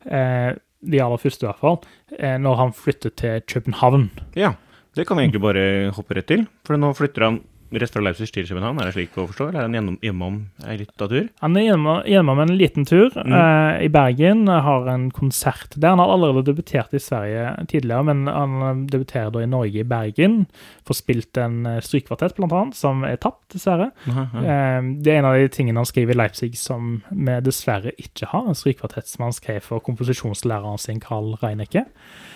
[0.07, 1.81] Eh, de aller første, i hvert fall.
[2.17, 4.07] Eh, når han flytter til København.
[4.39, 4.53] Ja,
[4.95, 6.47] det kan vi egentlig bare hoppe rett til.
[6.65, 9.49] For nå flytter han rett fra Leipzig til København, er det slik å forstå?
[9.49, 11.27] Eller er han gjennom, gjennom ei lita tur?
[11.41, 13.33] Han er gjennom, gjennom en liten tur Mm.
[13.33, 15.89] eh, i Bergen, har en konsert der.
[15.89, 20.47] Han har allerede debutert i Sverige tidligere, men han debuterer da i Norge, i Bergen.
[20.87, 23.91] Får spilt en eh, strykekvartett, blant annet, som er tapt, dessverre.
[24.07, 24.39] Aha, ja.
[24.79, 28.27] Eh, Det er en av de tingene han skriver i Leipzig som vi dessverre ikke
[28.31, 28.47] har.
[28.47, 31.85] En strykekvartett som han skrev for komposisjonslæreren sin, Karl Reinecke.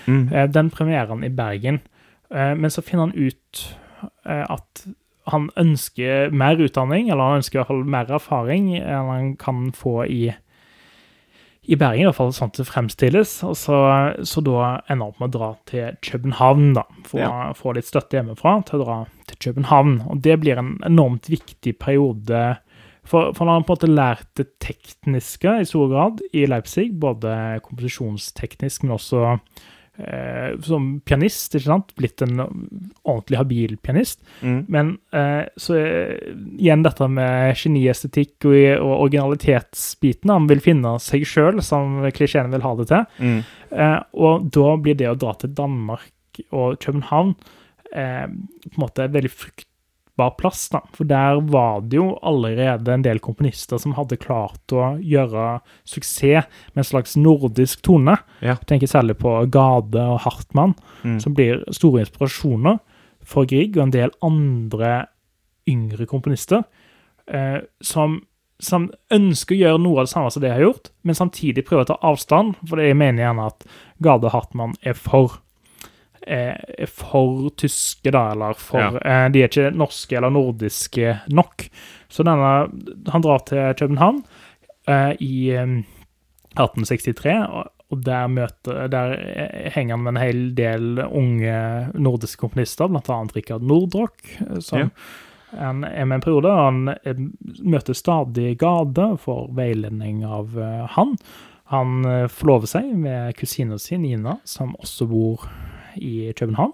[0.07, 0.31] Mm.
[0.33, 1.81] Eh, Den premieren i Bergen.
[2.31, 3.75] Eh, Men så finner han ut
[4.25, 4.85] eh, at
[5.31, 9.69] han ønsker mer utdanning, eller han ønsker i hvert fall mer erfaring enn han kan
[9.75, 10.23] få i
[11.63, 13.38] i Bergen, i hvert fall sånn det fremstilles.
[13.47, 13.77] Og så,
[14.27, 16.83] så da ender han opp med å dra til København, da.
[17.07, 17.53] For Ja.
[17.55, 18.97] få litt støtte hjemmefra til å dra
[19.29, 19.93] til København.
[20.12, 22.41] Og det blir en enormt viktig periode.
[23.07, 26.89] For, for han har på en måte lært det tekniske i stor grad i Leipzig,
[26.99, 29.38] både komposisjonsteknisk, men også
[29.97, 31.93] eh, som pianist, ikke sant?
[31.99, 34.21] Blitt en ordentlig habil pianist.
[34.41, 34.60] Mm.
[34.73, 40.34] Men eh, så eh, igjen dette med geniestetikk og, og originalitetsbiten.
[40.34, 43.10] Han vil finne seg sjøl, som klisjeen vil ha det til.
[43.19, 43.41] Mm.
[43.73, 47.36] Eh, og da blir det å dra til Danmark og København
[47.93, 49.69] eh, på en måte veldig veldig
[50.15, 50.82] fruktbar plass, da.
[50.93, 56.45] For der var det jo allerede en del komponister som hadde klart å gjøre suksess
[56.73, 58.17] med en slags nordisk tone.
[58.41, 58.56] Ja.
[58.62, 61.19] Jeg tenker særlig på Gade og Hartmann, Mm.
[61.19, 62.80] som blir store inspirasjoner
[63.23, 65.08] for Grieg og en del andre
[65.67, 66.63] yngre komponister,
[67.28, 68.21] eh, som,
[68.60, 71.65] som ønsker å gjøre noe av det samme som det jeg har gjort, men samtidig
[71.65, 73.63] prøver å ta avstand, for jeg mener gjerne at
[74.02, 75.39] Gade og Hartmann er for
[76.27, 78.91] er for tyske, da, eller for Ja.
[79.03, 81.67] eh, De er ikke norske eller nordiske nok.
[82.09, 82.69] Så denne
[83.12, 84.23] Han drar til København
[84.88, 85.83] eh, i eh,
[86.53, 91.55] 1863, og, og der, møter, der eh, henger han med en hel del unge
[91.97, 94.89] nordiske komponister, blant annet Rikard Nordrock, eh, som Ja.
[95.59, 96.49] han er med en periode.
[96.49, 97.15] og Han eh,
[97.63, 101.15] møter stadig Gade for veiledning av eh, han.
[101.73, 105.45] Han eh, forlover seg med kusina si, Nina, som også bor
[105.97, 106.73] i København.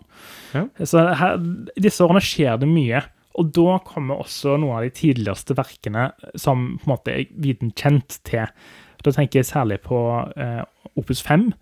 [0.53, 0.65] Ja.
[0.85, 1.37] Så her,
[1.79, 3.01] disse årene skjer det mye.
[3.39, 7.71] Og da kommer også noen av de tidligste verkene som på en måte er viden
[7.77, 8.47] kjent til.
[9.03, 9.99] Da tenker jeg særlig på
[10.35, 10.63] eh,
[10.99, 11.53] Opus 5,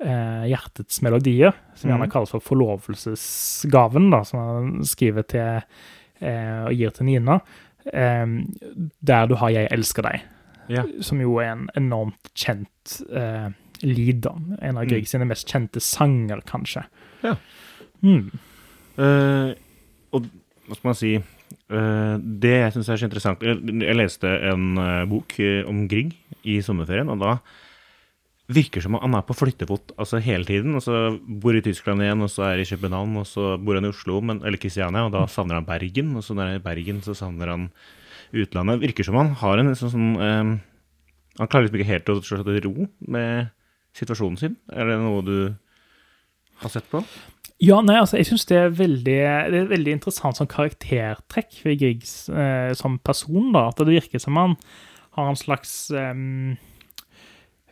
[0.00, 2.10] eh, 'Hjertets melodier', som gjerne Mhm.
[2.10, 5.62] kalles for forlovelsesgaven, da, som han skriver til
[6.22, 7.38] eh, og gir til Nina,
[7.92, 8.26] eh,
[9.04, 10.20] der du har 'Jeg elsker deg',
[10.68, 10.82] Ja.
[11.00, 13.50] som jo er en enormt kjent eh,
[13.82, 14.34] lead, da.
[14.60, 14.90] En av Mm.
[14.90, 16.86] Grieg sine mest kjente sanger, kanskje.
[17.24, 17.36] Ja.
[18.02, 18.30] Mm.
[18.96, 19.52] Uh,
[20.14, 20.28] og
[20.66, 24.78] hva skal man si uh, Det jeg syns er så interessant Jeg, jeg leste en
[24.78, 25.34] uh, bok
[25.68, 26.14] om Grieg
[26.46, 27.34] i sommerferien, og da
[28.46, 30.76] virker som om han er på flyttefot altså hele tiden.
[30.78, 33.88] og så Bor i Tyskland igjen, og så er i København, og så bor han
[33.88, 36.14] i Oslo, men, eller Kristiania, og da savner han Bergen.
[36.16, 37.68] Og så når han er i Bergen, så savner han
[38.30, 38.82] utlandet.
[38.84, 40.56] Virker som han har en sånn, sånn um,
[41.36, 43.50] Han klarer liksom ikke helt å slå seg til ro med
[43.96, 44.58] situasjonen sin.
[44.72, 45.38] Er det noe du
[46.62, 47.02] har sett på?
[47.62, 48.60] Ja, nei, altså, jeg syns det
[49.06, 53.48] det er veldig interessant sånn karaktertrekk ved Griegs eh, som person.
[53.54, 54.56] da, At det virker som han
[55.16, 56.56] har en slags um,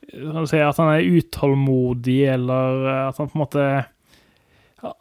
[0.09, 3.67] si, At han er utålmodig, eller at han på en måte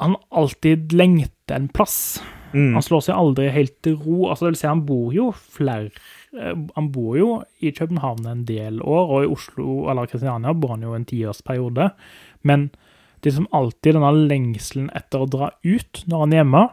[0.02, 2.20] Han alltid lengter en plass.
[2.52, 2.74] Mm.
[2.76, 4.28] Han slår seg aldri helt til ro.
[4.30, 6.02] altså det vil si Han bor jo flere eh,
[6.34, 7.28] Han bor jo
[7.62, 11.92] i København en del år, og i Oslo eller Kristiania bor han jo en tiårsperiode.
[12.44, 12.72] Men
[13.22, 16.64] det er som alltid denne lengselen etter å dra ut når han er hjemme,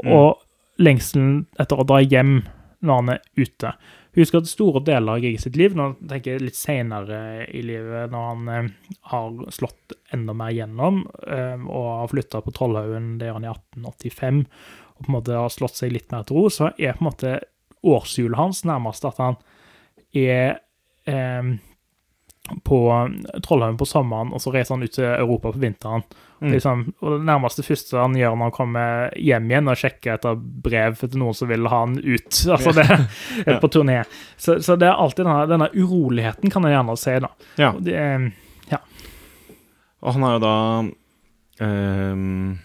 [0.00, 0.12] Mm.
[0.14, 0.38] og
[0.78, 2.44] lengselen etter å dra hjem
[2.80, 3.72] når han er ute.
[4.16, 8.10] Husk at store deler av Grieg sitt liv, nå tenker jeg litt senere i livet,
[8.10, 8.70] når han eh,
[9.12, 13.52] har slått enda mer gjennom eh, og har flytta på Trollhaugen, det gjør han i
[13.52, 14.40] 1885,
[14.96, 17.10] og på en måte har slått seg litt mer til ro, så er på en
[17.10, 17.36] måte
[17.86, 19.36] årshjulet hans nærmest at han
[20.16, 20.58] er
[21.06, 21.52] eh,
[22.66, 22.78] på
[23.44, 26.02] Trollhaugen på sommeren, og så reiser han ut til Europa på vinteren.
[26.40, 26.52] Mm.
[26.54, 30.38] Liksom, og Det nærmeste første han gjør når han kommer hjem igjen, og sjekker etter
[30.64, 32.30] brev til noen som vil ha han ut.
[32.54, 32.86] altså det
[33.46, 33.58] Ja.
[33.62, 34.00] På turné.
[34.40, 37.18] Så, så det er alltid denne, denne uroligheten, kan jeg gjerne si.
[37.26, 37.30] da.
[37.60, 37.70] Ja.
[37.76, 38.30] Og Det, er-
[40.00, 40.52] Og han er jo da
[41.60, 42.58] ehm,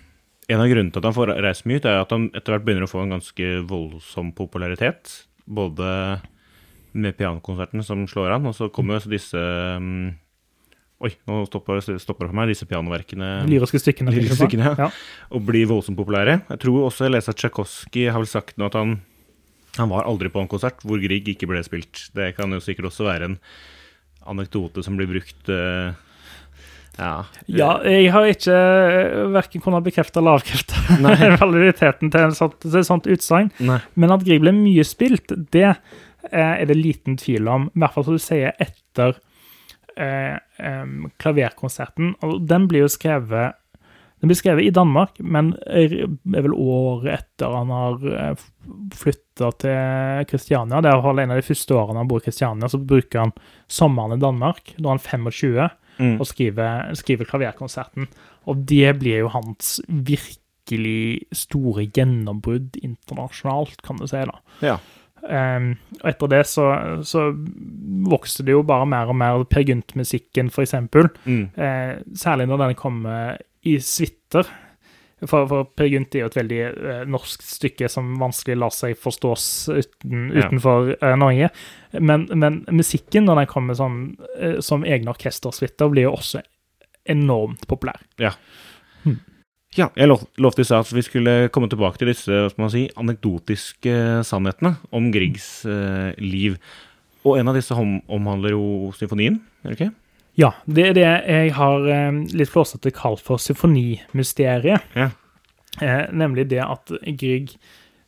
[0.51, 2.65] En av grunnene til at han får reist mye ut, er at han etter hvert
[2.67, 5.23] begynner å få en ganske voldsom popularitet.
[5.45, 5.88] Både
[6.95, 10.13] med pianokonsertene som slår an, og så kommer jo disse um,
[11.03, 12.53] Oi, nå stopper det for meg.
[12.53, 14.13] Disse pianoverkene lyriske stykkene.
[14.15, 14.86] Lyriske stykkene, ja.
[14.86, 15.34] Ja.
[15.36, 16.38] og blir voldsomt populære.
[16.53, 18.95] Jeg tror også jeg leser at Tsjajkovskij har vel sagt nå at han
[19.75, 22.08] han var aldri på en konsert hvor Grieg ikke ble spilt.
[22.15, 23.38] Det kan jo sikkert også være en
[24.31, 25.95] anekdote som blir brukt eh,
[26.95, 27.25] Ja.
[27.51, 28.55] Ja, jeg har ikke
[29.34, 30.79] verken kunnet bekrefte eller avkrefte
[31.41, 33.51] validiteten til, en sånt, sånt utsagn.
[33.60, 37.69] Men at Grieg ble mye spilt, det eh, er det liten tvil om.
[37.73, 39.19] I hvert fall som du sier etter
[39.99, 40.39] eh,
[41.21, 42.15] klaverkonserten.
[42.23, 43.60] Og den blir jo skrevet
[44.23, 45.91] den blir skrevet i Danmark, men er
[46.23, 48.38] vel året etter han har
[48.95, 50.79] flytta til Kristiania.
[50.81, 53.34] Det er en av de første årene han bor i Kristiania, så bruker han
[53.67, 56.17] sommeren i Danmark, da han er 25, Mm.
[56.19, 58.10] og skriver, skriver klaverkonserten.
[58.49, 64.21] Og det blir jo hans virkelig store gjennombrudd internasjonalt, kan du si.
[64.27, 64.39] da.
[64.65, 64.77] Ja.
[65.25, 65.71] Um,
[66.03, 66.65] og etter det så,
[67.08, 67.29] så
[68.05, 71.10] vokste det jo bare mer og mer Per Gynt-musikken, eksempel.
[71.25, 71.47] Mm.
[71.58, 74.45] Uh, særlig når den kommer i suiter.
[75.23, 78.97] For, for Per Gynt er jo et veldig eh, norsk stykke som vanskelig lar seg
[78.99, 80.43] forstås uten, Ja.
[80.49, 81.49] utenfor eh, Norge.
[81.95, 84.01] Men, men musikken, når den kommer sånn,
[84.36, 86.43] eh, som egne orkestersuiter, blir jo også
[87.08, 88.01] enormt populær.
[89.75, 93.95] Ja, jeg lov, lovte i stad at vi skulle komme tilbake til disse si, anekdotiske
[94.23, 96.56] sannhetene om Griegs eh, liv.
[97.28, 99.93] Og en av disse om, omhandler jo symfonien, er det ikke?
[100.36, 104.84] Ja, det er det jeg har eh, litt flåsete kalt for symfonimysteriet.
[104.95, 105.10] Ja.
[105.82, 107.56] Eh, nemlig det at Grieg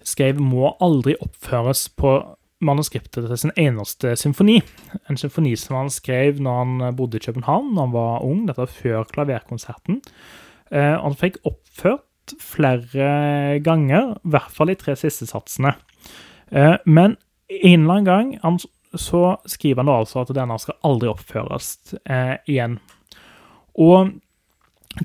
[0.04, 2.20] skrev 'må aldri oppføres' på
[2.62, 4.62] manuskriptet til sin eneste symfoni.
[5.10, 8.64] En symfoni som han skrev når han bodde i København, når han var ung, dette
[8.64, 10.02] var før klaverkonserten.
[10.72, 15.76] Eh, han fikk oppført flere ganger, i hvert fall de tre siste satsene.
[16.52, 17.18] Eh, men
[17.50, 18.60] en eller annen gang han,
[19.02, 21.74] så skriver han da altså at denne skal aldri oppføres
[22.10, 22.80] eh, igjen.
[23.78, 24.16] Og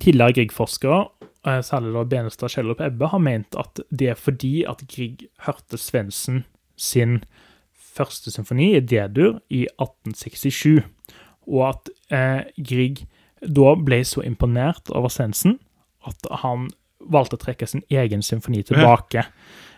[0.01, 1.01] tidligere Grieg-forskere,
[1.47, 5.81] eh, særlig da Benestad, Kjellup Ebbe, har ment at det er fordi at Grieg hørte
[5.81, 6.45] Svendsen
[6.77, 7.21] sin
[7.93, 10.85] første symfoni i D-dur i 1867,
[11.47, 13.05] og at eh, Grieg
[13.43, 15.59] da ble så imponert over Svendsen
[16.07, 16.69] at han
[17.13, 19.25] valgte å trekke sin egen symfoni tilbake.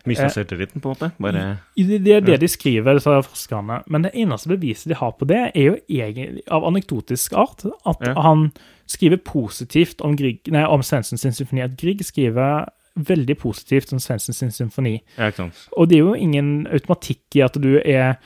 [0.06, 1.10] Mista selvtilliten, på en måte?
[1.18, 1.42] Bare
[1.76, 3.82] Det det er det de skriver, disse forskerne.
[3.86, 7.64] Men det eneste beviset de har på det, er jo egentlig av anekdotisk art.
[7.86, 8.14] At Ja.
[8.20, 8.52] han
[8.86, 11.62] skriver positivt om, Grieg, nei, om Svensson sin symfoni.
[11.62, 15.00] At Grieg skriver veldig positivt om Svensson sin symfoni.
[15.18, 15.30] Ja.
[15.76, 18.16] Og det er jo ingen automatikk i at du er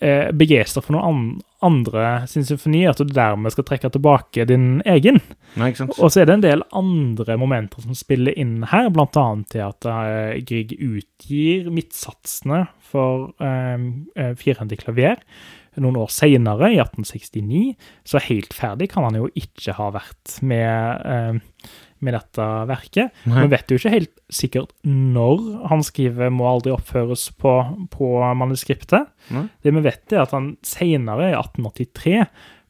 [0.00, 4.80] eh, begeistra for noen an andre sin symfoni, at du dermed skal trekke tilbake din
[4.86, 5.20] egen.
[5.58, 5.72] Nei.
[5.98, 9.64] Og så er det en del andre momenter som spiller inn her, blant annet til
[9.66, 15.18] at eh, Grieg utgir midtsatsene for eh, eh, firhendig klaver
[15.82, 17.74] noen år senere, i 1869.
[18.08, 21.68] Så helt ferdig kan han jo ikke ha vært med, eh,
[22.04, 23.14] med dette verket.
[23.28, 23.44] Nei.
[23.44, 27.54] Vi vet jo ikke helt sikkert når han skriver 'må aldri oppføres' på,
[27.90, 29.10] på manuskriptet.
[29.34, 29.48] Nei.
[29.62, 32.26] Det vi vet, er at han senere, i 1883,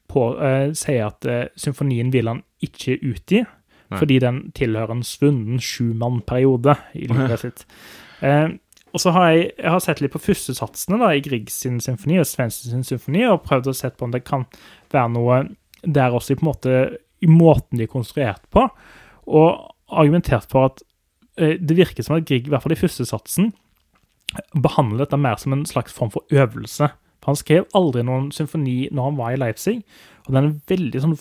[0.09, 3.99] på, uh, sier at uh, symfonien vil han ikke utgi, Nei.
[3.99, 7.67] fordi den tilhører en svunnen sjumannperiode i livet sitt.
[8.23, 8.57] Uh,
[8.97, 12.17] og så har jeg, jeg har sett litt på førstesatsene da, i Griegs sin symfoni
[12.23, 14.47] og Svensens sin symfoni, og prøvd å se på om det kan
[14.95, 15.43] være noe
[15.85, 16.79] der også i på en måte
[17.21, 18.65] i måten de er konstruert på,
[19.29, 20.83] og argumentert for at
[21.39, 23.53] eh, det virker som at Grieg, i hvert fall i første satsen,
[24.53, 26.91] behandler dette mer som en slags form for øvelse.
[27.19, 29.81] For han skrev aldri noen symfoni når han var i Leipzig,
[30.27, 31.19] og den er veldig sånn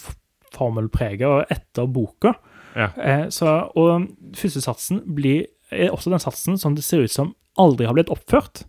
[0.56, 2.36] formelpreget etter boka.
[2.78, 2.92] Ja.
[3.02, 7.34] Eh, så, og første satsen blir, er også den satsen som det ser ut som
[7.60, 8.66] aldri har blitt oppført.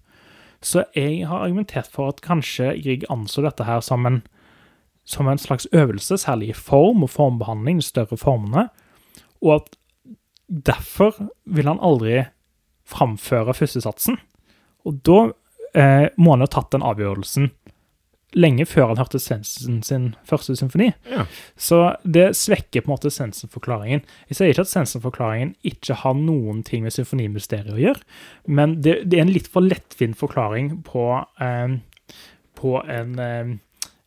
[0.65, 4.23] Så jeg har argumentert for at kanskje Grieg anså dette her som en,
[5.07, 8.69] som en slags øvelse, særlig i form og formbehandling, de større formene,
[9.45, 9.77] og at
[10.49, 12.23] derfor vil han aldri
[12.89, 14.17] framføre førstesatsen.
[14.89, 15.19] Og da
[15.77, 17.51] eh, må han ha tatt den avgjørelsen
[18.37, 20.91] lenge før han hørte Svendsen sin første symfoni.
[21.09, 21.25] Ja.
[21.57, 24.03] Så det svekker på en måte Svendsen-forklaringen.
[24.29, 28.05] Jeg sier ikke at Svendsen-forklaringen ikke har noen ting med symfonimysteriet å gjøre,
[28.45, 31.07] men det, det er en litt for lettvint forklaring på,
[31.45, 31.79] eh,
[32.61, 33.55] på, en, eh,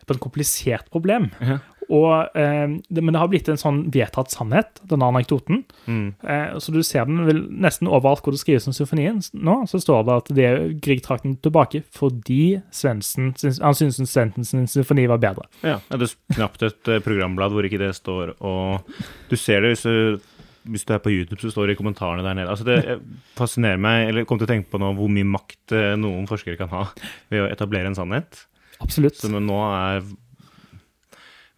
[0.05, 1.31] på en komplisert problem.
[1.41, 1.61] Ja.
[1.91, 5.63] Og, eh, det, men det har blitt en sånn vedtatt sannhet, denne anekdoten.
[5.85, 6.13] Mm.
[6.23, 9.81] Eh, så du ser den vel nesten overalt hvor det skrives om symfonien nå, så
[9.81, 15.07] står det at det er Grieg trakk den tilbake fordi Svensen, han syntes Svensens symfoni
[15.11, 15.47] var bedre.
[15.65, 18.87] Ja, det er knapt et eh, programblad hvor ikke det står, og
[19.31, 20.31] du ser det hvis du,
[20.71, 22.53] hvis du er på YouTube, så står det i kommentarene der nede.
[22.53, 23.01] Altså det
[23.35, 26.71] fascinerer meg, eller kom til å tenke på nå, hvor mye makt noen forskere kan
[26.71, 26.87] ha
[27.33, 28.45] ved å etablere en sannhet,
[28.81, 29.19] Absolutt.
[29.19, 30.05] som nå er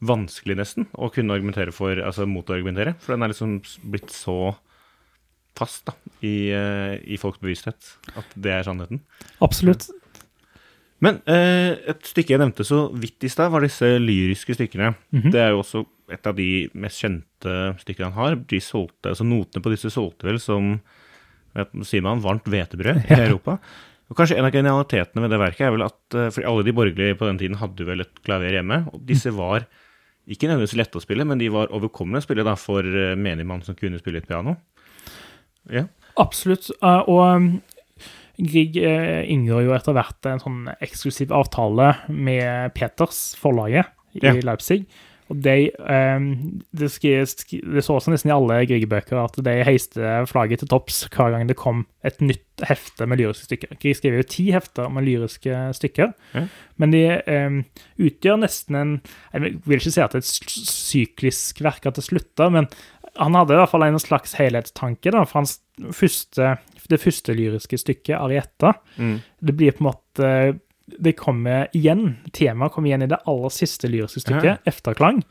[0.03, 3.57] vanskelig nesten å kunne argumentere for, altså motargumentere, for den er liksom
[3.93, 4.53] blitt så
[5.57, 5.93] fast da,
[6.25, 9.03] i, eh, i folks bevissthet at det er sannheten.
[9.45, 9.89] Absolutt.
[11.03, 14.93] Men eh, et stykke jeg nevnte så vidt i stad, var disse lyriske stykkene.
[15.13, 15.31] Mhm.
[15.33, 18.37] Det er jo også et av de mest kjente stykkene han har.
[18.49, 20.77] De solgte, altså Notene på disse solgte vel som
[21.57, 23.59] vet, sier man, varmt hvetebrød i Europa.
[24.11, 26.75] Og kanskje En av genialitetene ved det verket er vel at eh, for alle de
[26.75, 28.83] borgerlige på den tiden hadde vel et klaver hjemme.
[28.93, 29.67] og Disse var
[30.29, 33.63] ikke nødvendigvis lette å spille, men de var overkommelige å spille da for eh, menigmann
[33.65, 34.55] som kunne spille et piano.
[35.71, 35.85] Ja.
[36.21, 36.69] Absolutt.
[36.81, 37.47] eh, Og um,
[38.39, 44.33] Grieg eh, inngår jo etter hvert en sånn eksklusiv avtale med Peters, forlaget, i Ja.
[44.45, 44.85] Leipzig.
[45.33, 46.25] Og de, um,
[46.77, 50.69] det, skri- skri- det så også nesten i alle Grieg-bøker at de heiste flagget til
[50.69, 53.73] topps hver gang det kom et nytt hefte med lyriske stykker.
[53.81, 56.45] Grieg skriver jo ti hefter med lyriske stykker, Ja.
[56.77, 57.57] men de um,
[57.97, 58.93] utgjør nesten en
[59.33, 62.67] Jeg vil ikke si at det er et syklisk verk at det slutter, men
[63.17, 65.11] han hadde i hvert fall en slags helhetstanke.
[65.11, 65.59] da, for hans
[65.93, 66.57] første,
[66.89, 69.21] Det første lyriske stykket, 'Arietta', Mm.
[69.41, 70.59] det blir på en måte
[71.01, 74.57] Det kommer igjen, temaet kommer igjen i det aller siste lyriske stykket, Ja.
[74.65, 75.21] 'Efterklang',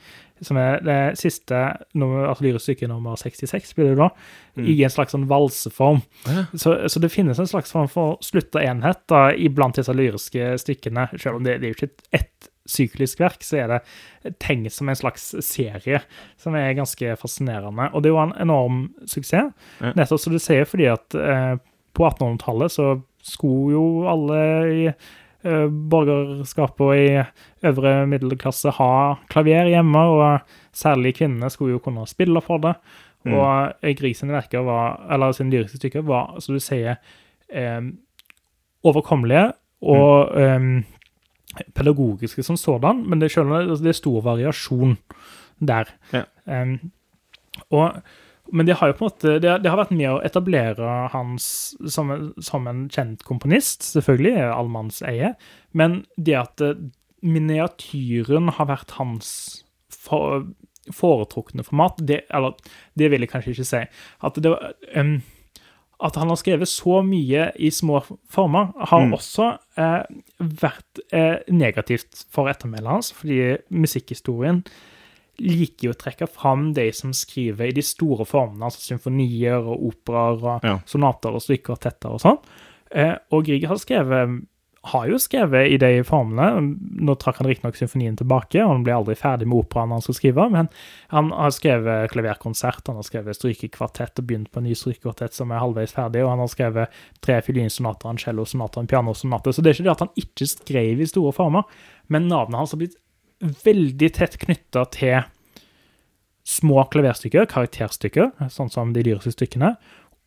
[0.42, 4.08] som er det siste nummer, altså lyriske stykket nummer 66, blir det da,
[4.56, 4.66] Mm.
[4.68, 6.02] i en slags sånn valseform.
[6.26, 6.44] Ja.
[6.54, 11.08] Så, så det finnes en slags form for slutta enhet da, iblant disse lyriske stykkene.
[11.18, 13.68] Selv om det, det er jo ikke et, ett syklisk verk, så er
[14.24, 16.00] det tenkt som en slags serie,
[16.36, 17.90] som er ganske fascinerende.
[17.94, 19.92] Og det var en enorm suksess, Ja.
[19.96, 21.56] nettopp som du sier, fordi at eh,
[21.94, 24.38] på 1800-tallet så skulle jo alle
[24.72, 24.94] i
[25.42, 28.92] borgerskapet og i øvre middelklasse ha
[29.32, 32.76] klaver hjemme, og særlig kvinnene skulle jo kunne spille for det.
[33.24, 33.34] Mm.
[33.34, 36.98] Og eh, Grieg sine verker var, eller sine lyriske stykker var, som du sier,
[37.50, 37.82] eh,
[38.82, 39.52] overkommelige
[39.82, 40.66] og eh,
[41.76, 44.96] pedagogiske som sådan, men det, selv, altså, det er stor variasjon
[45.60, 45.90] der.
[46.12, 46.24] Ja.
[46.46, 46.76] Eh,
[47.70, 48.02] og,
[48.52, 51.46] men det har jo på en måte, det, det har vært med å etablere hans
[51.88, 55.32] som, en- som en kjent komponist, selvfølgelig, allemannseie,
[55.72, 56.76] men det at eh,
[57.22, 59.28] miniatyren har vært hans
[59.92, 60.46] for,
[60.92, 62.56] foretrukne format, det, eller
[62.98, 63.82] det vil jeg kanskje ikke si.
[64.26, 64.52] At, det,
[64.98, 65.14] um,
[66.02, 68.00] at han har skrevet så mye i små
[68.32, 69.12] former, har Mm.
[69.18, 70.02] også eh,
[70.62, 74.64] vært eh, negativt for ettermælet hans, fordi musikkhistorien
[75.42, 79.88] liker jo å trekke fram de som skriver i de store formene, altså symfonier og
[79.92, 80.78] operaer og Ja.
[80.86, 82.38] sonater og strykekvartetter og sånn.
[82.92, 84.46] Eh, og Grieg har skrevet
[84.84, 86.74] har jo skrevet i de formene.
[87.06, 90.18] Nå trakk han riktignok symfonien tilbake, og han ble aldri ferdig med operaen han skulle
[90.18, 90.68] skrive, men
[91.14, 95.54] han har skrevet klaverkonsert, han har skrevet strykekvartett og begynt på en ny strykekvartett som
[95.54, 99.54] er halvveis ferdig, og han har skrevet tre fiolinsonater, en cellosonater en pianosonate.
[99.54, 101.62] Så det er ikke det at han ikke skrev i store former,
[102.10, 102.98] men navnet hans har blitt
[103.42, 105.22] veldig tett knytta til
[106.46, 109.76] små klaverstykker, karakterstykker, sånn som de lyriske stykkene,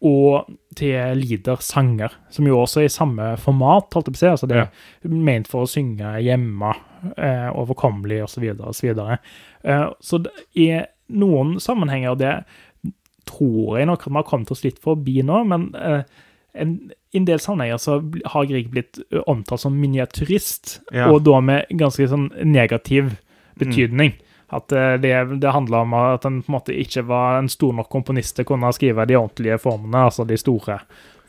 [0.05, 4.21] og til lieder, sanger, som jo også er i samme format, holdt jeg på å
[4.21, 4.31] si.
[4.33, 6.73] Altså det er ment for å synge hjemme,
[7.15, 8.45] eh, overkommelig osv.
[8.59, 8.91] osv.
[8.99, 10.67] Eh, så det, i
[11.15, 12.35] noen sammenhenger, det
[13.25, 16.03] tror jeg nok at vi har kommet oss litt forbi nå, men eh,
[16.55, 17.97] en, i en del sammenhenger så
[18.31, 21.09] har Grieg blitt omtalt som miniatyrist, Ja.
[21.11, 23.15] og da med ganske sånn negativ
[23.59, 24.13] betydning.
[24.53, 27.73] At eh, det, det handla om at han på en måte ikke var en stor
[27.73, 30.79] nok komponist til å kunne skrive de ordentlige formene, altså de store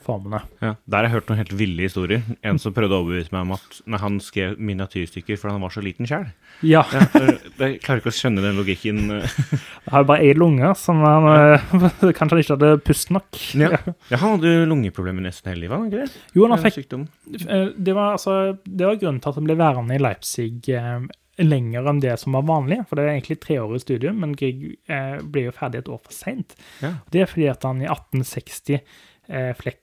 [0.06, 0.40] formene.
[0.62, 2.22] Ja, Der har jeg hørt noen helt ville historier.
[2.46, 5.74] En som prøvde å overbevise meg om at nei, han skrev miniatyrstykker fordi han var
[5.74, 6.28] så liten sjøl.
[6.64, 9.02] Ja, jeg jeg klarer ikke å skjønne den logikken.
[9.18, 9.36] eh.
[9.84, 11.58] jeg har jo bare én lunge, som han ja.
[12.16, 13.42] kanskje han ikke hadde pust nok.
[13.58, 13.74] Ja.
[14.08, 16.24] Ja, han hadde jo lungeproblemer nesten hele livet, ikke det?
[16.38, 16.80] Jo, han fikk.
[16.96, 21.06] Eh, Det var, altså, det var grunnen til at han ble værende i Leipzig eh,
[21.42, 22.78] lenger enn det som var vanlig.
[22.88, 26.14] For det er egentlig treårig studium, men Grieg eh, ble jo ferdig et år for
[26.16, 26.54] seint.
[26.80, 26.94] Ja.
[27.12, 29.80] Det er fordi at han i 1860 eh, flekk,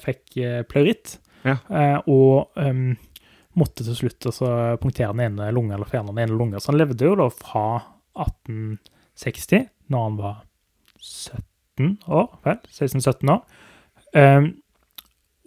[0.00, 1.18] fikk eh, pleuritt.
[1.44, 1.58] Ja.
[1.68, 2.94] eh, og um,
[3.58, 4.48] måtte til slutt altså,
[4.80, 6.60] punktere den ene lunga eller fjerne den ene lunga.
[6.60, 7.66] Så han levde jo da fra
[8.24, 10.36] 1860, når han var
[11.04, 13.42] 17 år, vel, 16-17 år,
[14.16, 14.52] um,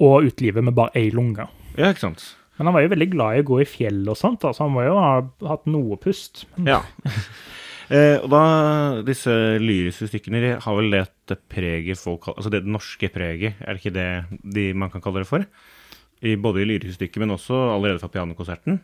[0.05, 1.47] og ut livet med bare ei lunge.
[1.77, 2.27] Ja, ikke sant.
[2.57, 4.65] Men han var jo veldig glad i å gå i fjell og sånt, altså så
[4.65, 5.11] han må jo ha
[5.49, 6.45] hatt noe pust.
[6.65, 6.81] Ja.
[7.87, 8.41] Eh, og da,
[9.07, 9.31] disse
[9.63, 14.07] lyriske stykkene har vel det preget folk Altså det norske preget, er det ikke det
[14.43, 15.45] de, man kan kalle det for?
[16.19, 18.79] I, både i lyriske stykker, men også allerede fra pianokonserten.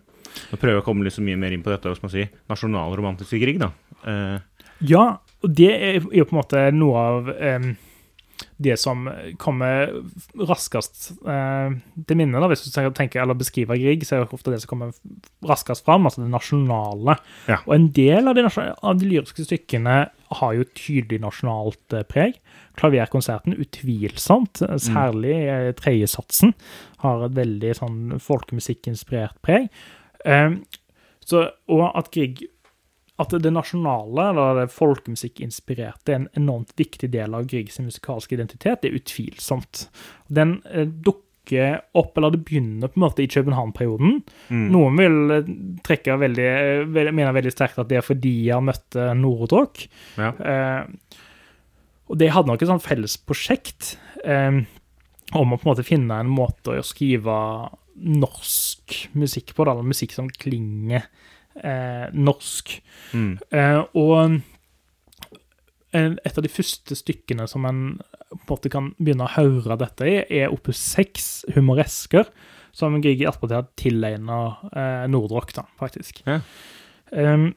[0.51, 2.13] Nå prøver jeg å komme litt så mye mer inn på dette hva skal man
[2.13, 3.71] si, nasjonalromantiske krig, da.
[4.05, 5.03] Eh, Ja,
[5.43, 7.67] og det er jo på en måte noe av em,
[8.63, 9.05] det som
[9.41, 9.91] kommer
[10.49, 11.75] raskest eh,
[12.07, 14.73] til minne, da, hvis du tenker eller beskriver Grieg, så er det ofte det som
[14.73, 14.93] kommer
[15.47, 17.17] raskest fram, altså det nasjonale.
[17.51, 17.59] Ja.
[17.65, 19.97] Og en del av de, av de lyriske stykkene
[20.39, 22.39] har jo tydelig nasjonalt eh, preg.
[22.79, 26.55] Klaverkonserten utvilsomt, eh, særlig eh, tredjesatsen,
[27.03, 29.69] har et veldig sånn folkemusikkinspirert preg.
[30.25, 30.57] Eh,
[31.23, 32.47] så, og at Grieg
[33.21, 38.81] at det nasjonale, eller det folkemusikkinspirerte, er en enormt viktig del av Griegs musikalske identitet,
[38.81, 39.85] det er utvilsomt.
[40.33, 44.21] Den eh, dukker opp, eller det begynner på en måte i København-perioden.
[44.49, 44.63] mm.
[44.73, 45.51] Noen vil eh,
[45.85, 49.85] trekke veldig, eh, mener veldig sterkt at det er fordi han møtte Nordrock.
[50.17, 50.31] Ja.
[50.33, 51.19] Eh,
[52.09, 53.95] og det hadde nok et sånt felles prosjekt
[54.25, 54.63] eh,
[55.37, 57.37] om å på en måte finne en måte å skrive
[57.93, 61.05] norsk musikk på, eller musikk som klinger
[61.61, 62.75] eh, norsk.
[63.13, 63.37] Mm.
[63.51, 64.41] Eh, og
[65.93, 67.83] et av de første stykkene som en
[68.33, 72.31] på en måte kan begynne å høre dette i, er opus 6, 'Humoresker',
[72.73, 74.39] som Grieg i attpåtil har tilegna
[74.73, 76.23] eh, Nordrock, da, faktisk.
[76.25, 76.39] Ja.
[77.11, 77.51] Um,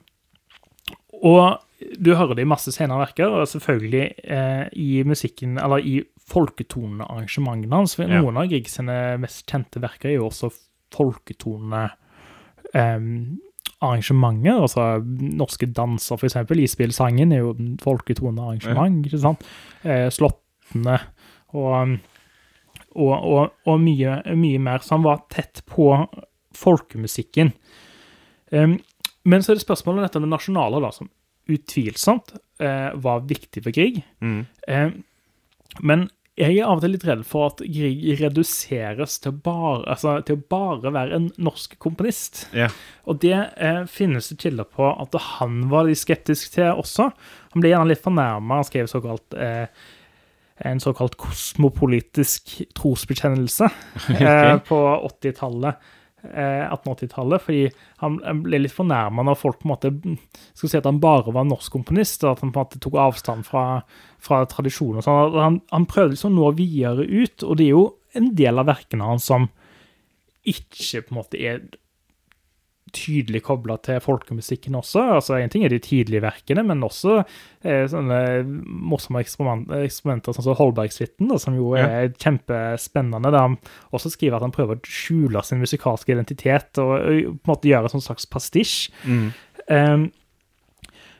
[1.24, 1.62] og
[1.96, 7.80] du hører det i masse senere verker, og selvfølgelig eh, i musikken, eller i folketonearrangementene
[7.80, 7.96] hans.
[7.98, 8.10] Ja.
[8.18, 10.52] Noen av Grieg sine mest kjente verker er jo også
[10.92, 11.86] folketone
[12.76, 13.38] em,
[13.84, 16.62] arrangementer, altså norske danser, eksempel.
[16.64, 19.44] Isbilsangen er jo et folketonearrangement, ikke sant?
[19.84, 20.98] Eh, slottene
[21.56, 21.96] og,
[22.96, 24.84] og, og, og mye, mye mer.
[24.84, 25.90] Så han var tett på
[26.56, 27.52] folkemusikken.
[28.54, 28.78] Um,
[29.26, 31.10] men så er det spørsmålet om dette med nasjonale, da, som
[31.50, 34.00] utvilsomt eh, var viktig for Grieg.
[34.22, 34.46] Mm.
[34.66, 34.88] Eh,
[35.86, 36.06] men
[36.36, 40.36] jeg er av og til litt redd for at Grieg reduseres til, bare, altså, til
[40.36, 42.44] å bare være en norsk komponist.
[42.56, 42.68] Ja.
[43.08, 47.08] Og det eh, finnes det kilder på at han var litt skeptisk til også.
[47.54, 48.60] Han ble gjerne litt fornærma.
[48.60, 49.64] Han skrev såkalt eh,
[50.68, 53.70] en såkalt kosmopolitisk trosbekjennelse
[54.20, 55.92] eh, på 80-tallet.
[56.26, 57.66] Eh, 1880-tallet, fordi
[58.02, 59.92] han ble litt fornærma når folk på en måte
[60.52, 62.98] skulle si at han bare var norsk komponist, og at han på en måte tok
[63.00, 63.64] avstand fra,
[64.22, 65.00] fra tradisjonen.
[65.00, 65.38] og sånn.
[65.40, 68.70] Han, han prøvde liksom å nå videre ut, og det er jo en del av
[68.70, 69.50] verkene hans som
[70.46, 71.64] ikke på en måte er
[72.94, 75.02] tydelig kobla til folkemusikken også.
[75.16, 77.18] Altså, En ting er de tidlige verkene, men også
[77.64, 78.20] eh, sånne
[78.66, 83.32] morsomme eksperiment, eksperimenter sånn som Holbergsuiten, som jo er kjempespennende.
[83.32, 83.58] Der han
[83.90, 87.72] også skriver at han prøver å skjule sin musikalske identitet og, og på en måte
[87.72, 88.92] gjøre en sånn slags pastisj.
[89.04, 89.26] Mm.
[89.66, 90.08] Um,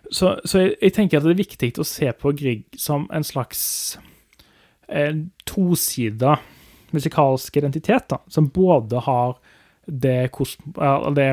[0.07, 3.27] så så jeg, jeg tenker at det er viktig å se på Grieg som en
[3.27, 3.99] slags
[4.87, 5.17] eh,
[5.49, 6.39] tosida
[6.95, 9.37] musikalsk identitet, da, som både har
[9.87, 10.31] det,
[11.17, 11.31] det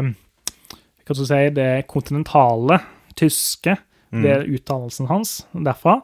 [1.17, 2.79] si, det kontinentale,
[3.19, 3.77] tyske,
[4.13, 6.01] det er utdannelsen hans derfra,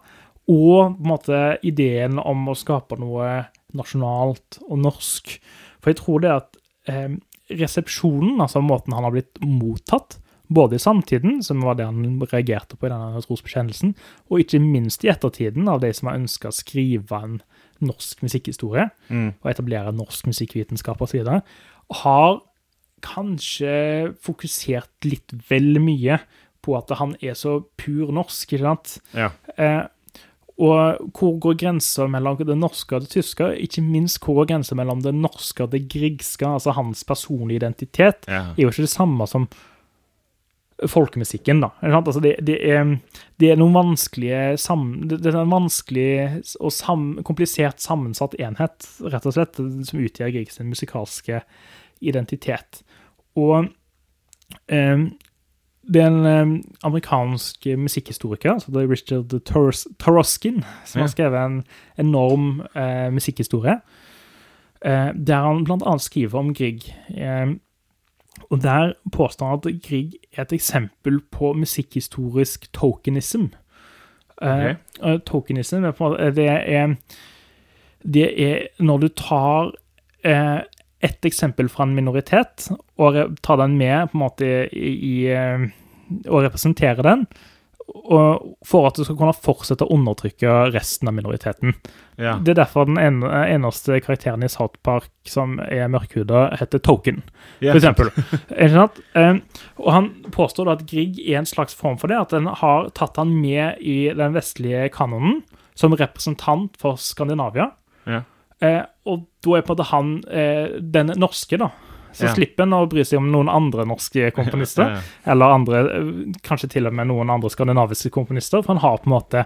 [0.50, 3.46] og på en måte ideen om å skape noe
[3.78, 5.36] nasjonalt og norsk.
[5.78, 6.58] For jeg tror det at
[6.90, 7.14] eh,
[7.54, 10.18] resepsjonen, altså måten han har blitt mottatt,
[10.50, 13.94] både i samtiden, som var det han reagerte på i denne trosbekjennelsen,
[14.34, 17.36] og ikke minst i ettertiden av de som har ønska å skrive en
[17.86, 19.36] norsk musikkhistorie, Mm.
[19.44, 21.22] og etablere norsk musikkvitenskap osv.,
[21.92, 22.42] har
[23.02, 26.20] kanskje fokusert litt vel mye
[26.66, 28.98] på at han er så pur norsk, ikke sant?
[29.16, 29.30] Ja.
[29.56, 29.86] Eh,
[30.60, 33.48] og hvor går grensa mellom det norske og det tyske?
[33.64, 38.28] Ikke minst hvor går grensa mellom det norske og det griegske, altså hans personlige identitet,
[38.28, 38.52] Ja.
[38.52, 39.48] er jo ikke det samme som
[40.88, 41.72] folkemusikken, da.
[41.82, 42.94] Altså det, det, er,
[43.42, 46.10] det er noen vanskelige sam, det, er en vanskelig
[46.60, 51.42] og sam, komplisert sammensatt enhet, rett og slett, som utgjør Griegs musikalske
[52.00, 52.84] identitet.
[53.40, 53.68] Og
[54.72, 55.08] eh,
[55.90, 56.56] det er en eh,
[56.88, 61.64] amerikansk musikkhistoriker, altså det er Richard Toros, Toroskin, som har skrevet en
[62.00, 63.80] enorm eh, musikkhistorie,
[64.86, 66.88] eh, der han annet skriver om Grieg.
[67.12, 67.58] Eh,
[68.50, 73.52] og der påstår han at Grieg er et eksempel på musikkhistorisk tokenism.
[74.40, 74.76] Okay.
[75.04, 76.96] Uh, tokenism er på en måte det er,
[78.04, 79.74] det er når du tar
[80.26, 80.62] uh,
[81.00, 82.70] ett eksempel fra en minoritet
[83.00, 85.70] og tar den med på en måte i, i eh,
[86.26, 87.24] og representerer den,
[87.88, 91.76] og for at du skal kunne fortsette å undertrykke resten av minoriteten.
[92.20, 92.36] Ja.
[92.44, 97.22] Det er derfor den en, eneste karakteren i South Park som er mørkhuda, heter Token,
[97.64, 97.72] yeah.
[97.72, 98.12] for eksempel.
[99.80, 102.92] Og han påstår da at Grieg er en slags form for det, at den har
[102.98, 105.42] tatt han med i den vestlige kanonen
[105.80, 107.70] som representant for Skandinavia.
[108.10, 108.26] Ja.
[108.60, 111.72] Eh, og da er på en måte han eh, den norske, da.
[112.20, 112.34] Så Ja.
[112.36, 114.84] slipper han å bry seg om noen andre norske komponister.
[114.90, 115.32] Ja, ja.
[115.32, 115.84] Eller andre,
[116.44, 119.46] kanskje til og med noen andre skandinaviske komponister, for han har på en måte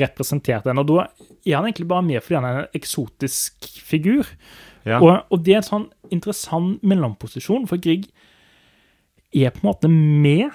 [0.00, 0.78] representert den.
[0.80, 1.02] Og da
[1.44, 4.24] er han egentlig bare med fordi han er en eksotisk figur.
[4.86, 5.00] Ja.
[5.00, 8.08] Og, og det er en sånn interessant mellomposisjon, for Grieg
[9.34, 10.50] er på en måte med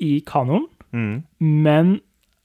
[0.00, 1.24] i kanoen, Mm.
[1.40, 2.00] men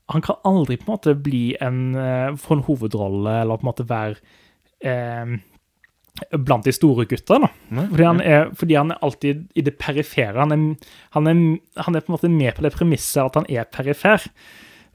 [0.09, 3.69] han kan aldri på en måte bli en, eh, få en hovedrolle, eller på en
[3.69, 4.15] måte være
[4.81, 5.37] eh,
[6.45, 7.49] blant de store gutta, da.
[7.69, 10.37] Fordi han, er, fordi han er alltid i det perifere.
[10.39, 11.43] Han er, han, er,
[11.85, 14.25] han er på en måte med på det premisset at han er perifer.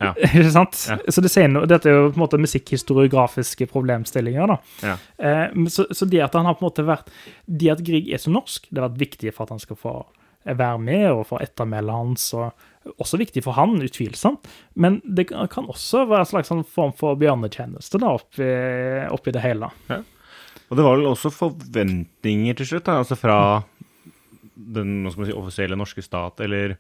[0.03, 0.13] Ja.
[0.27, 0.79] Ikke sant?
[0.91, 0.99] Ja.
[1.13, 4.55] Så det sier noe, Dette er jo på en måte musikkhistoriografiske problemstillinger.
[4.55, 4.59] da.
[4.83, 4.99] Ja.
[5.19, 7.13] Eh, så, så det at han har på en måte vært
[7.47, 9.99] Det at Grieg er så norsk, det har vært viktig for at han skal få
[10.45, 12.27] være med, og for ettermælet hans.
[12.37, 14.45] og Også viktig for han, utvilsomt.
[14.77, 18.51] Men det kan også være en slags sånn form for bjørnetjeneste da, oppi,
[19.15, 19.71] oppi det hele.
[20.71, 23.39] Og det var vel også forventninger til slutt, da, altså fra
[24.55, 26.77] den si, offisielle norske stat, eller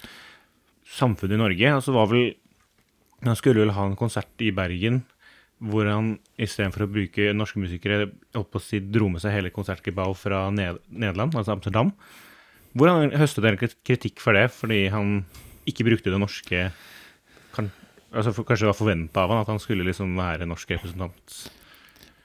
[0.88, 1.74] samfunnet i Norge.
[1.74, 2.34] Altså var vel
[3.24, 4.98] Han skulle vel ha en konsert i Bergen
[5.64, 9.52] hvor han istedenfor å bruke norske musikere holdt på å si, dro med seg hele
[9.54, 11.92] konsertgebau fra Ned Nederland, altså Amsterdam.
[12.74, 15.22] Hvor han høstet en kritikk for det, fordi han
[15.70, 16.66] ikke brukte det norske
[17.54, 17.70] kan,
[18.10, 21.38] altså for, Kanskje det var forventa av han at han skulle liksom være norsk representant.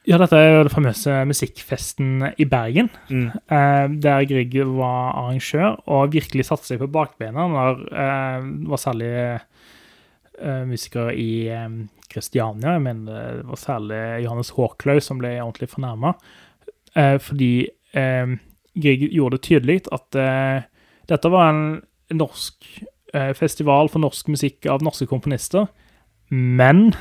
[0.10, 2.90] Ja, dette er jo den famøse musikkfesten i Bergen.
[3.14, 3.28] Mm.
[3.30, 8.82] eh, der Grieg var arrangør og virkelig satte seg på bakbena når eh, det var
[8.82, 11.68] særlig eh, musikere i eh,
[12.10, 12.74] Kristiania.
[12.80, 16.16] Jeg mener det var særlig Johannes Håklaug som ble ordentlig fornærma.
[16.98, 17.54] Eh, fordi
[17.94, 18.34] eh,
[18.80, 20.18] Grieg gjorde det tydelig at
[21.10, 21.64] dette var en
[22.18, 22.66] norsk
[23.14, 25.70] eh, festival for norsk musikk av norske komponister,
[26.34, 26.94] men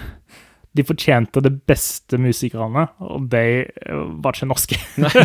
[0.79, 4.79] de fortjente de beste musikerne, og de eh, var ikke norske.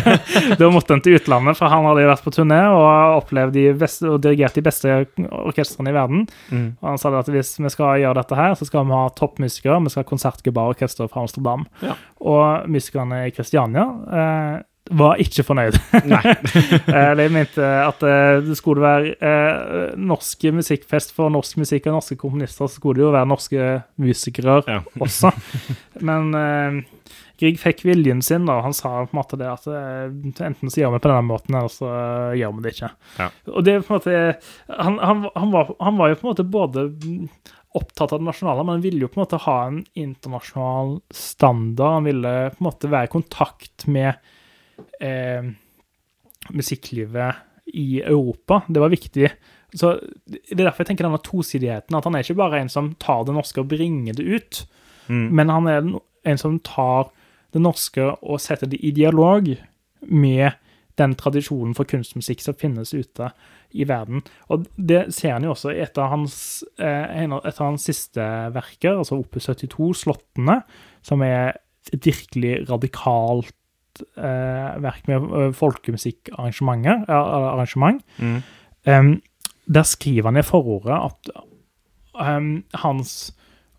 [0.60, 4.08] da måtte han til utlandet, for han hadde vært på turné og opplevd de beste,
[4.10, 4.98] og dirigert de beste
[5.44, 6.26] orkestrene i verden.
[6.50, 6.68] Mm.
[6.80, 9.80] Og han sa at hvis vi skal gjøre dette her, så skal vi ha toppmusikere.
[9.86, 11.66] Vi skal ha konsertgebbar-orkester fra Amsterdam.
[11.84, 11.96] Ja.
[12.24, 13.88] Og musikerne i Kristiania
[14.20, 15.78] eh, var ikke fornøyd.
[16.94, 21.96] Eh, de mente at eh, det skulle være norske norsk musikkfest for norsk musikk og
[21.98, 23.70] norske komponister, så skulle det jo være norske
[24.00, 24.80] musikere Ja.
[25.00, 25.32] også.
[26.04, 26.82] Men eh,
[27.40, 28.60] Grieg fikk viljen sin, da.
[28.62, 30.12] Han sa på en måte det at eh,
[30.46, 32.92] enten så gjør vi på denne måten, eller så eh, gjør vi det ikke.
[33.18, 33.28] Ja.
[33.50, 34.20] Og det er på en måte
[34.84, 36.86] han, han, han, var, han var jo på en måte både
[37.74, 41.96] opptatt av det nasjonale, men han ville jo på en måte ha en internasjonal standard.
[41.98, 44.14] Han ville på en måte være i kontakt med
[45.00, 45.42] eh,
[46.52, 47.34] musikklivet
[47.74, 48.62] i Europa.
[48.68, 49.30] Det var viktig.
[49.74, 51.96] Så Det er derfor jeg tenker denne tosidigheten.
[51.96, 54.66] At han er ikke bare en som tar det norske og bringer det ut,
[55.08, 55.30] Mm.
[55.32, 57.10] men han er en- som tar
[57.52, 59.56] det norske og setter det i dialog
[60.08, 60.52] med
[60.96, 63.32] den tradisjonen for kunstmusikk som finnes ute
[63.74, 64.22] i verden.
[64.48, 69.46] Og det ser han jo også i et av hans, eh, siste verker, altså Opus
[69.46, 70.62] 72, 'Slottene',
[71.02, 71.54] som er
[71.92, 73.52] et virkelig radikalt
[74.02, 78.02] eh, verk med eh, folkemusikkarrangementer, arrangement.
[78.18, 78.42] Mm.
[78.84, 79.14] Um,
[79.64, 81.30] der skriver han i forordet at
[82.20, 83.32] um, hans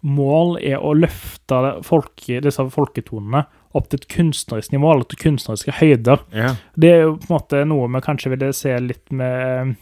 [0.06, 3.46] mål er å løfte folke, disse folketonene
[3.76, 6.22] opp til et kunstnerisk nivå, eller til kunstneriske høyder.
[6.34, 6.60] Yeah.
[6.80, 9.74] Det er jo på en måte noe vi kanskje ville se litt med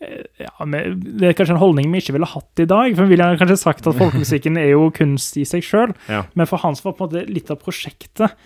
[0.00, 2.94] eh, ja, men Det er kanskje en holdning vi ikke ville hatt i dag.
[2.94, 5.92] For vi ville kanskje sagt at folkemusikken er jo kunst i seg sjøl.
[6.08, 6.22] Ja.
[6.38, 8.38] Men for Hans var på en måte litt av prosjektet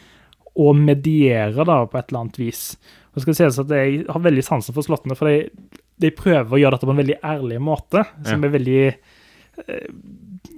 [0.59, 2.65] å mediere da, på et eller annet vis.
[3.13, 5.49] Og det skal sies at Jeg har veldig sansen for Slottene, for de,
[6.03, 8.05] de prøver å gjøre dette på en veldig ærlig måte.
[8.27, 8.49] Som Ja.
[8.49, 9.89] er veldig eh,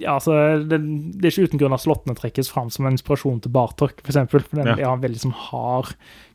[0.01, 0.33] ja, altså,
[0.67, 0.79] det,
[1.21, 4.05] det er ikke uten grunn at Slottene trekkes fram som en inspirasjon til Bartok, f.eks.
[4.05, 4.89] For, eksempel, for den Ja.
[4.89, 5.95] har en veldig sånn hard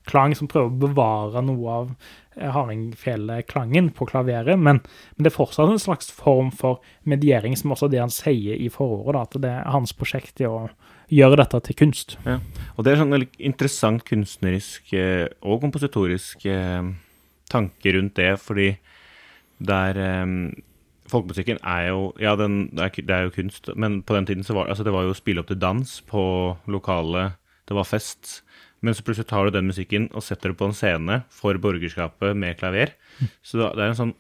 [0.10, 1.90] klang som prøver å bevare noe av
[2.38, 6.80] eh, hardingfele-klangen på klaveret, men, men det er fortsatt en slags form for
[7.10, 10.48] mediering, som også er det han sier i forordet, at det er hans prosjekt i
[10.50, 10.70] å
[11.14, 12.18] gjøre dette til kunst.
[12.26, 12.38] Ja.
[12.78, 16.90] Og det er sånn interessant kunstnerisk eh, og kompositorisk eh,
[17.52, 18.72] tanke rundt det, fordi
[19.60, 20.26] der eh,
[21.10, 24.46] Folkemusikken er jo Ja, den, det, er, det er jo kunst, men på den tiden
[24.46, 26.22] så var altså det var jo å spille opp til dans på
[26.70, 27.32] lokale
[27.66, 28.44] Det var fest.
[28.82, 32.38] men så plutselig tar du den musikken og setter det på en scene for borgerskapet
[32.38, 32.94] med klaver.
[33.44, 34.14] Så det er en sånn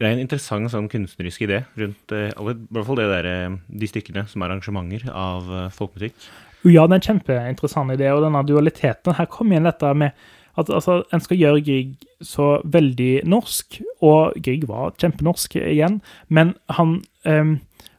[0.00, 3.56] det er en interessant sånn kunstnerisk idé rundt eh, i hvert fall det der, eh,
[3.82, 6.16] de stykkene som er arrangementer av eh, folkemusikk.
[6.64, 10.16] Ja, det er en kjempeinteressant idé, og denne dualiteten Her kommer igjen dette med
[10.60, 11.92] at altså, en skal gjøre Grieg
[12.24, 17.54] så veldig norsk, og Grieg var kjempenorsk igjen, men han um,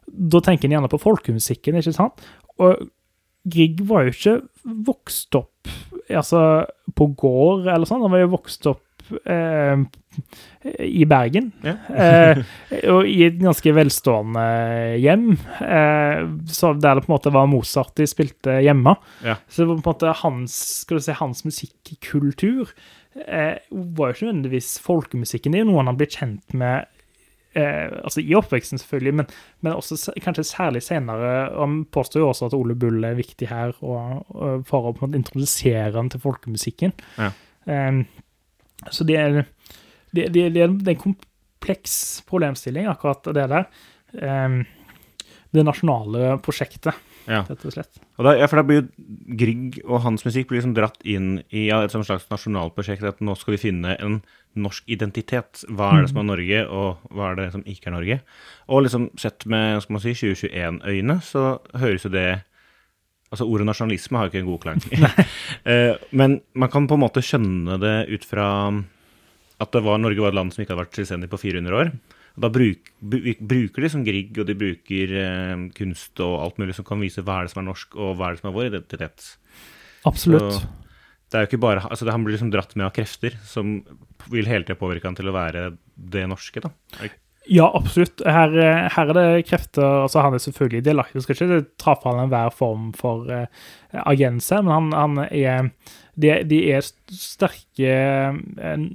[0.05, 2.25] Da tenker en gjerne på folkemusikken, ikke sant?
[2.61, 2.89] Og
[3.49, 4.35] Grieg var jo ikke
[4.89, 5.71] vokst opp
[6.11, 6.65] altså,
[6.97, 8.83] på gård eller sånn, han var jo vokst opp
[10.79, 11.51] i Bergen.
[11.63, 11.75] Ja.
[11.95, 12.41] eh,
[12.91, 14.45] og i et ganske velstående
[14.99, 15.27] hjem,
[15.63, 18.95] eh, så der det på en måte var Mozart de spilte hjemme.
[19.25, 19.37] Ja.
[19.47, 22.73] Så på en måte hans, skal du si, hans musikkultur
[23.25, 25.53] eh, var jo ikke nødvendigvis folkemusikken.
[25.53, 26.89] Det er jo noe han har blitt kjent med
[27.55, 29.29] eh, altså i oppveksten, selvfølgelig, men,
[29.63, 31.51] men også kanskje særlig senere.
[31.55, 35.95] Han påstår jo også at Ole Bull er viktig her og, og for å introdusere
[35.97, 36.95] han til folkemusikken.
[37.17, 37.31] Ja.
[37.71, 38.03] Eh,
[38.89, 39.41] så det er,
[40.11, 41.95] det, det, det, er, en kompleks
[42.29, 43.67] problemstilling, akkurat det der.
[44.17, 44.61] Um,
[45.51, 46.95] det nasjonale prosjektet,
[47.27, 47.43] Ja.
[47.43, 47.99] rett og slett.
[48.17, 48.85] Og da, ja, for da blir jo
[49.37, 53.03] Grieg og hans musikk blir liksom dratt inn i ja, et slags nasjonalprosjekt.
[53.03, 54.21] At nå skal vi finne en
[54.55, 55.63] norsk identitet.
[55.69, 58.17] Hva er det som er Norge, og hva er det som ikke er Norge?
[58.71, 61.45] Og liksom sett med skal man si, 2021-øyne, så
[61.83, 62.29] høres jo det
[63.31, 64.81] Altså Ordet nasjonalisme har jo ikke en god klang.
[65.71, 68.47] Eh, Men man kan på en måte skjønne det ut fra
[69.61, 71.91] at det var, Norge var et land som ikke hadde vært selvstendig på 400 år.
[72.31, 76.75] Og da bruk, bruker de som Grieg, og de bruker eh, kunst og alt mulig
[76.77, 78.55] som kan vise hva er det som er norsk, og hva er det som er
[78.57, 79.27] vår identitet.
[80.09, 80.55] Absolutt.
[80.57, 80.69] Så
[81.31, 83.77] det er jo ikke bare, altså det, Han blir liksom dratt med av krefter som
[84.33, 86.63] vil hele tida påvirke han til å være det norske.
[86.65, 86.73] da.
[87.49, 88.21] Ja, absolutt.
[88.21, 91.17] Her, eh, her er det krefter altså Han er selvfølgelig delaktig.
[91.17, 93.47] Du skal ikke ta fra ham enhver form for uh,
[94.05, 95.71] agense, men han, han er
[96.19, 98.87] de, de er sterke eh,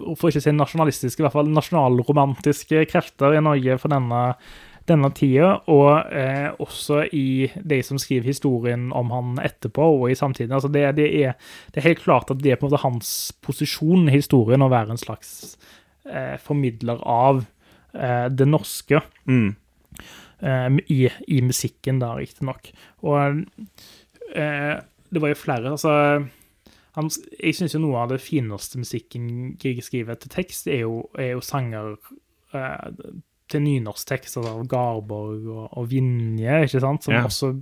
[0.00, 4.22] For ikke å si nasjonalistiske, i hvert fall nasjonalromantiske krefter i Norge for denne,
[4.88, 10.18] denne tida, og eh, også i de som skriver historien om han etterpå og i
[10.18, 10.54] samtiden.
[10.54, 11.34] Altså det, det, er,
[11.74, 14.70] det er helt klart at det er på en måte hans posisjon i historien å
[14.72, 15.56] være en slags
[16.06, 17.50] eh, formidler av eh,
[17.92, 19.54] det norske Mm.
[20.42, 22.70] eh, i, i musikken, da, riktignok.
[23.02, 23.44] Og
[24.34, 24.76] eh,
[25.12, 25.92] det var jo flere altså
[26.96, 27.08] han,
[27.40, 31.34] Jeg syns jo noe av det fineste musikken Grieg skriver til tekst, er jo, er
[31.34, 31.94] jo sanger
[32.52, 33.12] eh,
[33.52, 37.24] til nynorsktekst, altså av Garborg og, og Vinje, ikke sant, som Ja.
[37.28, 37.52] også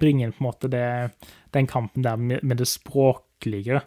[0.00, 0.84] bringer inn på en måte det,
[1.52, 3.82] den kampen der med, med det språklige.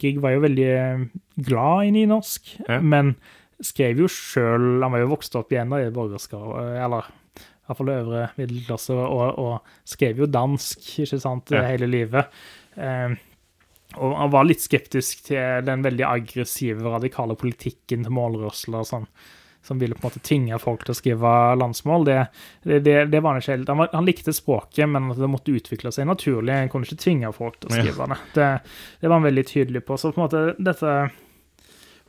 [0.00, 1.04] Grieg var jo veldig eh,
[1.48, 2.80] glad i nynorsk, Ja.
[2.80, 3.16] men
[3.64, 6.50] skrev jo sjøl Han var jo vokst opp igjen da i borgerskap,
[6.82, 11.64] eller i hvert fall øvre middelklasse, og, og skrev jo dansk, ikke sant, Ja.
[11.66, 12.28] hele livet.
[12.76, 13.16] Eh,
[13.96, 19.06] og han var litt skeptisk til den veldig aggressive, radikale politikken til målrørsler sånn,
[19.66, 22.04] som ville på en måte tvinge folk til å skrive landsmål.
[22.06, 22.18] Det,
[22.62, 23.68] det, det, det var han ikke helt.
[23.72, 26.54] Han, var, han likte språket, men at det måtte utvikle seg naturlig.
[26.54, 28.18] Han kunne ikke tvinge folk til å skrive det.
[28.36, 28.50] det.
[29.00, 29.96] Det var han veldig tydelig på.
[29.98, 30.92] Så på en måte dette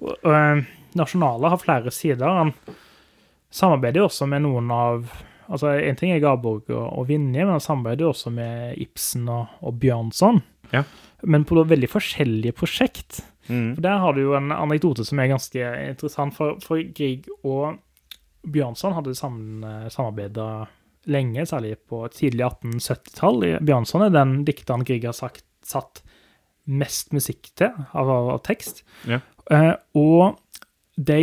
[0.02, 0.62] øh,
[0.96, 2.28] Nasjonale har flere sider.
[2.28, 2.54] Han
[3.54, 5.10] samarbeider jo også med noen av
[5.48, 9.30] altså En ting er Garborg og, og Vinje, men han samarbeider jo også med Ibsen
[9.32, 10.42] og, og Bjørnson.
[10.74, 10.84] Ja.
[11.24, 13.22] Men på veldig forskjellige prosjekt.
[13.48, 13.78] Mm.
[13.78, 16.36] For Der har du jo en anekdote som er ganske interessant.
[16.36, 17.80] For, for Grieg og
[18.48, 20.68] Bjørnson hadde sammen, samarbeida
[21.08, 23.48] lenge, særlig på tidlig 1870-tall.
[23.64, 26.04] Bjørnson er den dikteren Grieg har sagt, satt
[26.68, 28.84] mest musikk til, av, av tekst.
[29.08, 29.22] Ja.
[29.52, 30.36] Eh, og
[30.98, 31.22] de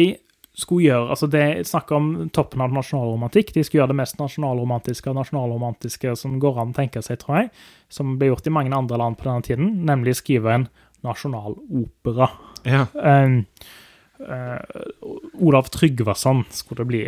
[0.55, 3.51] skulle gjøre altså De snakker om toppen av nasjonalromantikk.
[3.57, 7.41] De skulle gjøre det mest nasjonalromantiske og nasjonalromantiske som går an å tenke seg, tror
[7.41, 7.51] jeg.
[7.93, 10.69] Som ble gjort i mange andre land på denne tiden, nemlig skrive en
[11.05, 12.31] nasjonalopera.
[12.71, 12.87] Ja.
[12.95, 13.41] Um,
[14.23, 14.63] uh,
[15.43, 17.05] Olav Tryggvason skulle det bli.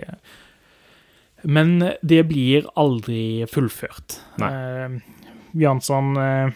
[1.46, 4.20] Men det blir aldri fullført.
[4.42, 4.98] Uh, Eh,
[5.56, 6.50] Bjørnson uh,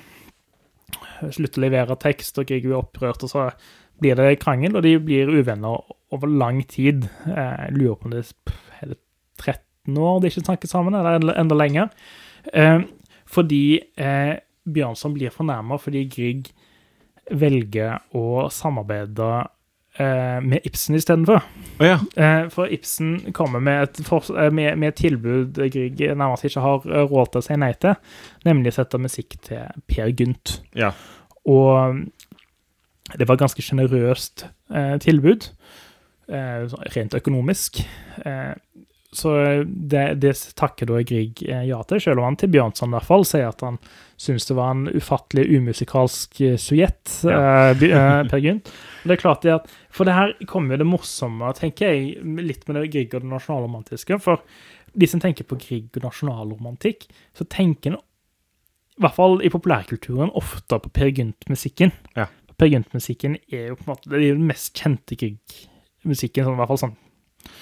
[1.33, 3.47] slutter å levere tekst, og Grieg blir opprørt, og så
[4.01, 5.81] blir det krangel, og de blir uvenner
[6.13, 7.05] over lang tid.
[7.27, 8.25] Eh, Jeg lurer på om det
[8.83, 8.95] er
[9.41, 11.89] 13 år de ikke snakker sammen, eller enda- lenger.
[12.53, 12.81] Eh,
[13.27, 14.37] fordi eh,
[14.71, 16.51] Bjørnson blir fornærma fordi Grieg
[17.31, 19.29] velger å samarbeide
[19.99, 21.43] eh, med Ibsen istedenfor.
[21.79, 21.99] Oh, ja.
[22.17, 26.87] Eh, for Ibsen kommer med et, eh, med, med et tilbud Grieg nærmest ikke har
[26.91, 27.95] eh, råd til å si nei til,
[28.49, 30.59] nemlig å sette musikk til Per Gynt.
[30.75, 30.91] Ja.
[31.49, 32.03] Og
[33.19, 35.51] det var et ganske sjenerøst eh, tilbud,
[36.31, 37.83] eh, sånn rent økonomisk.
[38.25, 38.55] Eh,
[39.13, 39.33] så
[39.67, 43.09] det, det takker da Grieg eh, ja til, selv om han til Bjørnson i hvert
[43.09, 43.81] fall sier at han
[44.21, 48.71] syns det var en ufattelig umusikalsk sujett, sujet, eh, eh, Per Gynt.
[49.03, 52.69] Det er klart det at, For det her kommer jo det morsomme, tenker jeg, litt
[52.69, 54.21] med det Grieg og det nasjonalromantiske.
[54.23, 54.45] For
[54.95, 58.01] de som tenker på Grieg og nasjonalromantikk, så tenker en
[59.01, 61.95] i hvert fall i populærkulturen ofte på Per Gynt-musikken.
[62.19, 62.27] Ja.
[62.61, 66.61] Per Gynt-musikken er jo på en måte det er den mest kjente Grieg-musikken, sånn, i
[66.61, 66.99] hvert fall sånn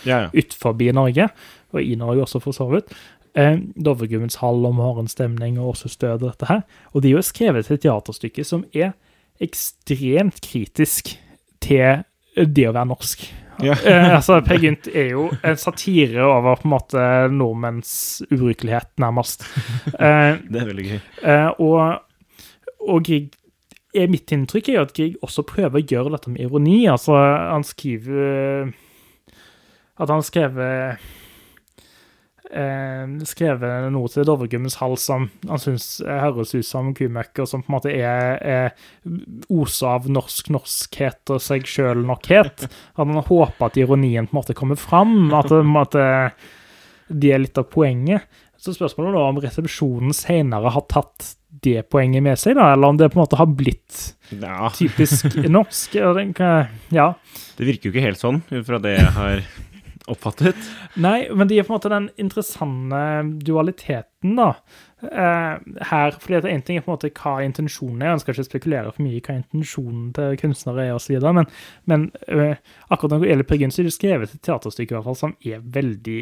[0.08, 0.30] Ja, ja.
[0.34, 1.28] utenfor Norge,
[1.72, 2.90] og i Norge også, for så vidt.
[3.38, 6.62] Eh, Dovregubbens hall og morgenstemning og også stød og dette her.
[6.94, 8.96] Og de er jo skrevet et teaterstykke som er
[9.40, 11.12] ekstremt kritisk
[11.62, 12.02] til
[12.34, 13.28] det å være norsk.
[13.62, 13.74] Ja.
[13.90, 17.90] Eh, altså, Per Gynt er jo en satire over på en måte nordmenns
[18.30, 19.46] ubrukelighet, nærmest.
[19.98, 21.00] Eh, Det er veldig gøy.
[21.22, 22.04] Eh, og,
[22.86, 23.32] og Grieg
[23.98, 26.80] er Mitt inntrykk er jo at Grieg også prøver å gjøre dette med ironi.
[26.90, 28.70] Altså, han skriver
[29.98, 31.00] At han skrevet
[32.54, 37.72] eh, skrevet noe til Dovregummens hals som han syns høres ut som kumøkker, som på
[37.72, 42.68] en måte er, er oser av norsk norskhet og seg sjøl-nokhet.
[42.68, 45.32] At han håper at ironien på en måte kommer fram.
[45.36, 46.04] At det, en måte,
[47.08, 48.26] de er litt av poenget.
[48.58, 52.98] Så spørsmålet er om resepsjonen senere har tatt det poenget med seg, da, eller om
[53.00, 54.02] det på en måte har blitt
[54.36, 55.24] Ja, typisk
[55.56, 55.94] norsk.
[55.96, 57.08] Ja.
[57.58, 59.42] det virker jo ikke helt sånn, ut fra det jeg har
[60.08, 60.56] oppfattet.
[60.96, 63.00] Nei, men det gir på en måte den interessante
[63.44, 64.46] dualiteten, da.
[65.04, 65.58] Eh,
[65.90, 68.46] her, fordi at En ting er på en måte hva intensjonen er, jeg ønsker ikke
[68.48, 71.46] spekulere for mye i hva intensjonen til kunstnere er, og så videre, men,
[71.86, 72.56] men eh,
[72.88, 75.20] akkurat når det gjelder Per Gynt, så er det skrevet et teaterstykke i hvert fall,
[75.20, 76.18] som er veldig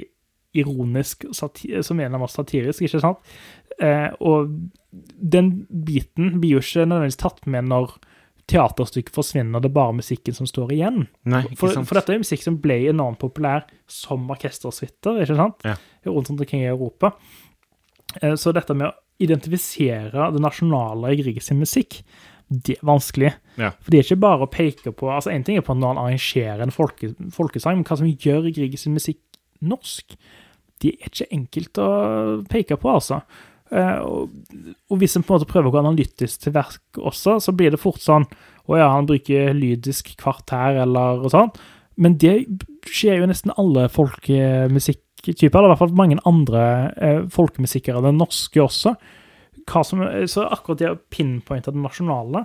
[0.62, 1.50] ironisk, som
[1.82, 3.18] som av oss satirisk, ikke sant?
[3.82, 4.52] Eh, og
[5.20, 7.96] den biten blir jo ikke nødvendigvis tatt med når
[8.46, 11.00] teaterstykket forsvinner, det er bare musikken som står igjen.
[11.26, 15.66] Nei, ikke For, for dette er musikk som ble enormt populær som orkestersuiter, ikke sant?
[15.66, 15.74] Ja.
[16.06, 17.12] Rundt omkring i Europa.
[18.22, 22.00] Eh, Så dette med å identifisere det nasjonale i Grieg sin musikk,
[22.46, 23.32] det er vanskelig.
[23.58, 23.72] Ja.
[23.82, 26.02] For det er ikke bare å peke på altså En ting er på når han
[26.04, 29.18] arrangerer en folke, folkesang, men hva som gjør Grieg sin musikk
[29.64, 30.14] norsk,
[30.82, 31.90] det er ikke enkelt å
[32.50, 33.20] peke på, altså.
[33.74, 34.34] Eh, og,
[34.92, 37.72] og hvis en på en måte prøver å gå analytisk til verk også, så blir
[37.74, 38.28] det fort sånn
[38.66, 41.52] Å ja, han bruker lydisk kvartær eller og sånn.
[42.02, 42.34] Men det
[42.90, 46.64] skjer jo nesten alle folkemusikktyper, eller i hvert fall mange andre
[46.98, 48.96] eh, folkemusikere, den norske også.
[49.86, 52.44] Som, så akkurat det å pinpointe det nasjonale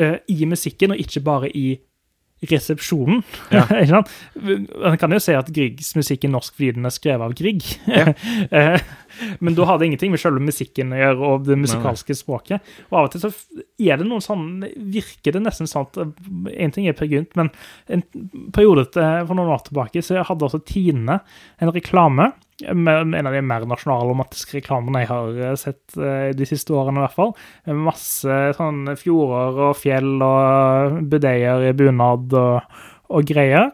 [0.00, 1.74] eh, i musikken, og ikke bare i
[2.48, 3.22] resepsjonen.
[3.52, 3.66] Ja.
[4.40, 7.66] Man kan jo se at Griegs musikk er norsk fordi den er skrevet av Grieg.
[7.90, 8.12] Ja.
[8.50, 8.80] Eh,
[9.42, 12.62] Men da har det ingenting med selve musikken å gjøre, og det musikalske språket.
[12.88, 13.30] Og av og til så
[13.82, 14.44] er det noen sånn
[14.94, 15.98] Virker det nesten sånn at
[16.54, 17.50] En ting er Per Gynt, men
[17.90, 18.04] en
[18.54, 21.18] periode for noen år tilbake så hadde også Tine
[21.60, 22.30] en reklame.
[22.68, 22.88] En
[23.26, 27.16] av de mer nasjonalromantiske reklamene jeg har eh, sett eh, de siste årene, i hvert
[27.16, 27.34] fall.
[27.88, 32.80] Masse sånn fjorder og fjell og budeier i bunad og,
[33.10, 33.70] og greier.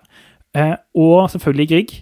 [0.57, 1.95] Eh, og selvfølgelig Grieg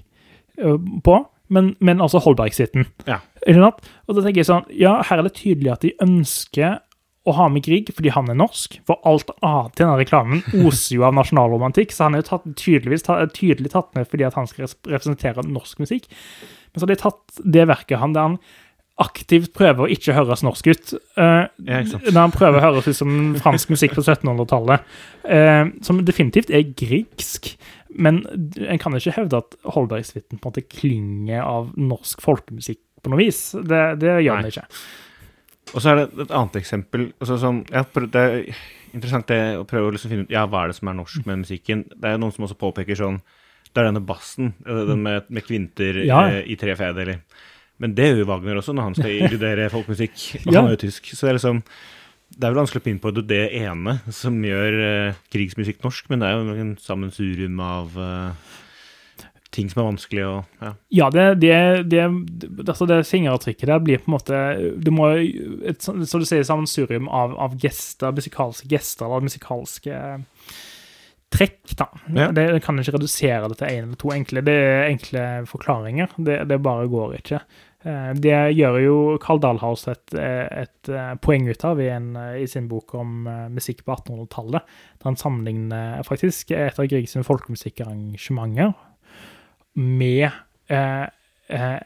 [0.61, 1.21] eh, på,
[1.55, 2.87] men, men altså Holberg-suiten.
[3.09, 3.21] Ja.
[3.45, 6.79] Og da tenker jeg sånn, ja, her er det tydelig at de ønsker
[7.25, 10.99] å ha med Grieg fordi han er norsk, for alt annet i denne reklamen oser
[10.99, 13.07] jo av nasjonalromantikk, så han er jo tatt, tydeligvis
[13.37, 16.11] tydelig tatt med fordi at han skal representere norsk musikk.
[16.75, 18.39] Men så har de tatt det verket han der han
[19.03, 20.93] aktivt prøver å ikke høres norsk ut.
[21.19, 24.85] Uh, Ja, når han prøver å høres ut som fransk musikk på 1700-tallet,
[25.25, 27.55] Uh, som definitivt er griegsk.
[27.97, 28.19] Men
[28.61, 33.23] en kan ikke hevde at Holbergsvitten på en måte klinger av norsk folkemusikk på noe
[33.23, 33.39] vis.
[33.57, 34.43] Det, det gjør Nei.
[34.43, 34.67] den ikke.
[35.73, 37.07] Og så er det et annet eksempel.
[37.23, 38.37] Altså, som, ja, det er
[38.93, 41.25] interessant det, å prøve å liksom finne ut ja, hva er det som er norsk
[41.31, 41.87] med musikken.
[41.95, 43.23] Det er noen som også påpeker sånn
[43.75, 46.23] Det er denne bassen, eh, den med, med kvinter Ja.
[46.31, 47.21] eh, i tre fedeler.
[47.83, 50.19] Men det gjør jo Wagner også, når han skal inkludere folkemusikk.
[50.47, 50.61] Og Ja.
[50.63, 51.11] Han er jo tysk.
[51.11, 51.63] Så det er liksom
[52.35, 56.29] Det er vel vanskelig å pinpointe det ene som gjør eh, krigsmusikk norsk, men det
[56.31, 58.55] er jo en sammensurium av eh,
[59.55, 60.71] ting som er vanskelig å ja.
[60.91, 61.59] Ja, det, det,
[61.93, 62.07] det,
[62.67, 64.41] altså det fingeravtrykket der blir på en måte
[64.83, 70.01] Det må et, Som du sier, sammensurium av, av gester, musikalske gester eller musikalske
[71.35, 71.89] trekk, da.
[72.15, 72.31] Ja.
[72.35, 74.43] Det, det kan ikke redusere det til én eller to enkle.
[74.47, 76.15] Det er enkle forklaringer.
[76.17, 77.41] Det, det bare går ikke.
[77.85, 82.41] Eh, Det gjør jo Carl Dahlhaus et, et eh, poeng ut av i, en, eh,
[82.45, 84.75] i sin bok om musikk på 1800-tallet.
[85.03, 88.73] Der han sammenligner faktisk et av Griegs folkemusikkarrangementer
[89.75, 90.29] med
[90.71, 91.07] eh,
[91.49, 91.81] eh,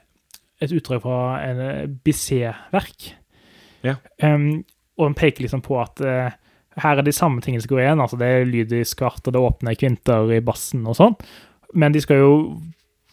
[0.60, 3.12] et utdrag fra en Bizet-verk.
[3.86, 3.94] Ja.
[4.22, 4.64] Um,
[4.98, 6.34] og han peker liksom på at eh,
[6.82, 8.02] her er de samme tingene som går igjen.
[8.02, 11.16] altså Det er lyd i skart, og det åpner kvinter i bassen og sånn.
[11.78, 12.34] Men de skal jo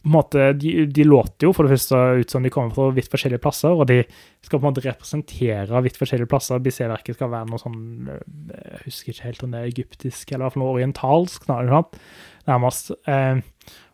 [0.06, 2.92] på en måte, de, de låter jo for det første ut som de kommer fra
[2.94, 4.04] vidt forskjellige plasser, og de
[4.46, 6.62] skal på en måte representere vidt forskjellige plasser.
[6.62, 8.20] BC-verket skal være noe sånn øh,
[8.54, 12.94] Jeg husker ikke helt om det er egyptisk eller i hvert fall noe orientalsk, nærmest.
[13.10, 13.42] Eh,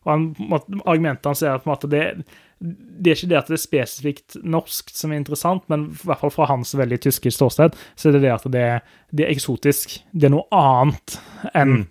[0.04, 0.28] og han,
[0.84, 2.04] Argumentet hans er at på en måte, det,
[2.62, 6.22] det er ikke det at det er spesifikt norsk som er interessant, men i hvert
[6.22, 8.66] fall fra hans veldig tyske ståsted, så er det det at det,
[9.10, 9.96] det er eksotisk.
[10.14, 11.18] Det er noe annet
[11.58, 11.86] enn Mm.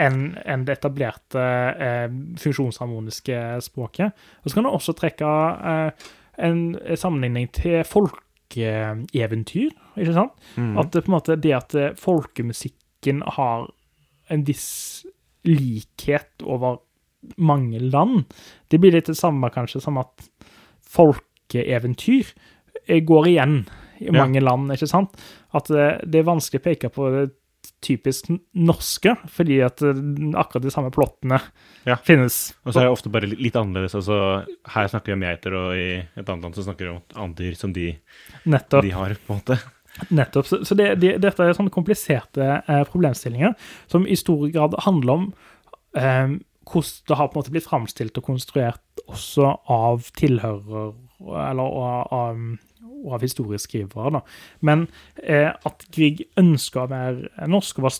[0.00, 1.42] en, en det etablerte
[1.86, 2.06] eh,
[2.40, 4.14] funksjonsharmoniske språket.
[4.40, 5.28] Og så kan du også trekke
[5.70, 6.08] eh,
[6.48, 6.62] en
[6.96, 10.32] sammenligning til folkeeventyr, ikke sant?
[10.56, 10.78] Mm.
[10.80, 13.68] At det på en måte det at eh, folkemusikken har
[14.32, 15.04] en viss
[15.44, 16.80] likhet over
[17.38, 18.24] mange land,
[18.70, 20.28] det blir litt det samme kanskje som at
[20.94, 22.32] folkeeventyr
[22.88, 23.56] eh, går igjen
[24.00, 24.12] i Ja.
[24.24, 25.14] mange land, ikke sant?
[25.54, 27.30] At eh, det er vanskelig å peke på det
[27.84, 30.00] typisk norske, fordi at eh,
[30.40, 31.38] akkurat de samme plottene
[31.86, 31.96] Ja.
[31.96, 32.54] finnes.
[32.64, 33.94] Og så er det ofte bare litt, annerledes.
[33.94, 34.44] Altså,
[34.74, 37.44] her snakker vi om geiter, og i et annet land så snakker vi om andre
[37.44, 37.96] dyr som de,
[38.44, 39.58] de har, på en måte.
[40.10, 40.46] Nettopp.
[40.50, 43.54] Så, så det, det, dette er sånne kompliserte eh, problemstillinger
[43.86, 45.28] som i stor grad handler om
[45.96, 46.34] eh,
[47.08, 50.94] det har på en måte blitt framstilt og konstruert også av tilhører,
[51.24, 52.40] eller av, av,
[53.14, 54.10] av historieskrivere.
[54.16, 54.20] Da.
[54.64, 54.86] Men
[55.22, 57.98] eh, at Grieg ønska å være norsk og var,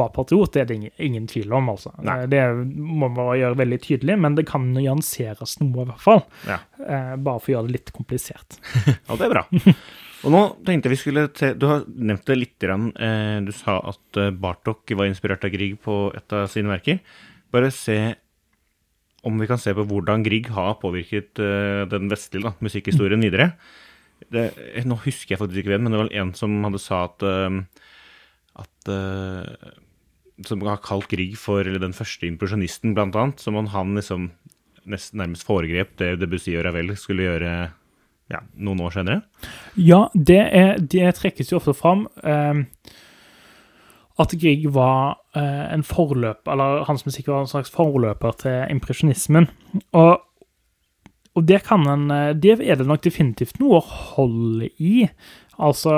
[0.00, 1.70] var patriot, det er det ingen, ingen tvil om.
[1.72, 1.94] altså.
[2.04, 2.18] Nei.
[2.24, 2.44] Eh, Det
[2.76, 6.24] må man gjøre veldig tydelig, men det kan nyanseres noe, i hvert fall.
[6.48, 6.60] Ja.
[6.84, 8.58] Eh, bare for å gjøre det litt komplisert.
[9.08, 9.46] Ja, det er bra.
[10.24, 12.54] Og nå tenkte jeg vi skulle te Du har nevnt det litt.
[12.62, 12.86] Grann.
[12.96, 17.00] Eh, du sa at eh, Bartok var inspirert av Grieg på et av sine verker.
[17.54, 17.98] Bare se
[19.24, 23.54] om vi kan se på hvordan Grieg har påvirket uh, den vestlige da, musikkhistorien videre.
[24.32, 27.04] Det, eh, nå husker jeg faktisk ikke hvem, men det var en som hadde sa
[27.08, 27.62] at, uh,
[28.60, 29.72] at uh,
[30.44, 33.40] Som har kalt Grieg for den første impresjonisten, blant annet.
[33.40, 34.32] Som om han liksom
[34.90, 37.54] nest, nærmest foregrep det Debussy og Ravel skulle gjøre
[38.32, 39.22] ja, noen år senere.
[39.78, 42.64] Ja, det, er, det trekkes jo ofte fram eh,
[44.22, 49.48] at Grieg var eh, en forløper, eller hans musikk var en slags forløper til impresjonismen.
[49.98, 50.20] Og,
[51.34, 51.62] og det
[51.96, 55.08] en eh, Det er det nok definitivt noe å holde i.
[55.58, 55.94] Altså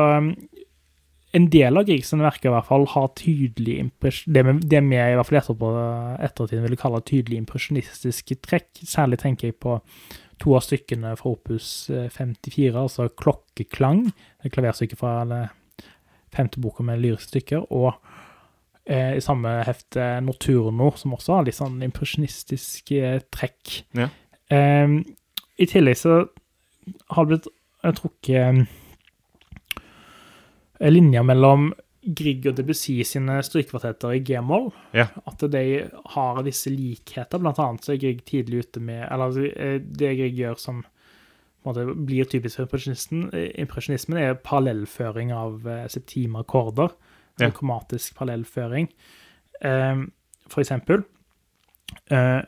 [1.37, 5.17] En del av Griegs verker i hvert fall har tydelig det, vi- det vi i
[5.19, 5.71] hvert fall etterpå
[6.25, 8.71] ettertiden ville kalle tydelig impresjonistiske trekk.
[8.89, 9.77] Særlig tenker jeg på
[10.41, 14.07] to av stykkene fra opus eh, 54, altså Klokkeklang,
[14.45, 15.27] et klaverstykke fra
[16.37, 17.95] femte boka med lyriske stykker, og
[18.85, 23.81] eh, i samme hefte Nocturno, som også har litt sånn impresjonistiske trekk.
[23.99, 24.11] Ja.
[24.53, 25.01] Eh,
[25.57, 26.21] I tillegg så
[27.17, 27.51] har det blitt
[27.83, 28.67] eh, trukket
[30.79, 31.73] eh, linjer mellom
[32.07, 34.69] Grieg og Debussy sine strykekvartetter i g-moll.
[34.95, 35.09] Ja.
[35.27, 35.65] At de
[36.15, 37.41] har visse likheter.
[37.43, 40.85] Blant annet så er Grieg tidlig ute med Eller eh, det Grieg gjør som
[41.75, 46.95] blir typisk for impresjonisten, impresjonismen, er parallellføring av eh, septime akkorder.
[47.41, 47.51] Ja.
[47.53, 48.89] Kromatisk parallellføring,
[49.61, 50.05] eh,
[50.49, 51.03] for eksempel.
[52.11, 52.43] Eh,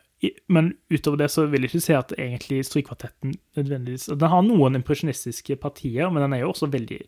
[0.48, 4.74] men utover det så vil jeg ikke si at egentlig strykekvartetten nødvendigvis Den har noen
[4.74, 7.02] impresjonistiske partier, men den er jo også veldig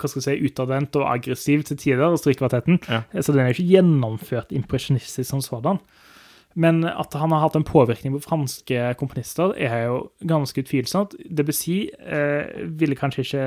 [0.00, 2.78] hva skal jeg si, utadvendt og aggressiv til tider, strykekvartetten.
[2.88, 3.02] Ja.
[3.20, 5.82] Så den er jo ikke gjennomført impresjonistisk som sådan.
[6.58, 11.14] Men at han har hatt en påvirkning på franske komponister, er jo ganske utvilsomt.
[11.30, 13.44] Debussy eh, ville kanskje ikke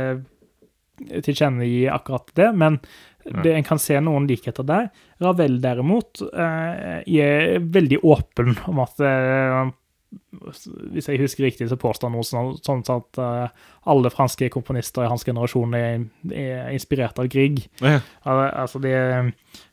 [1.25, 2.77] tilkjennegi akkurat det, men
[3.23, 4.89] det, en kan se noen likheter der.
[5.23, 9.71] Ravel derimot eh, er veldig åpen om at eh,
[10.93, 15.05] hvis jeg husker riktig, så påstår han noe sånn, sånn at uh, alle franske komponister
[15.05, 17.65] i hans generasjon er, er inspirert av Grieg.
[17.83, 17.99] Ja.
[18.25, 18.97] Uh, Altså det,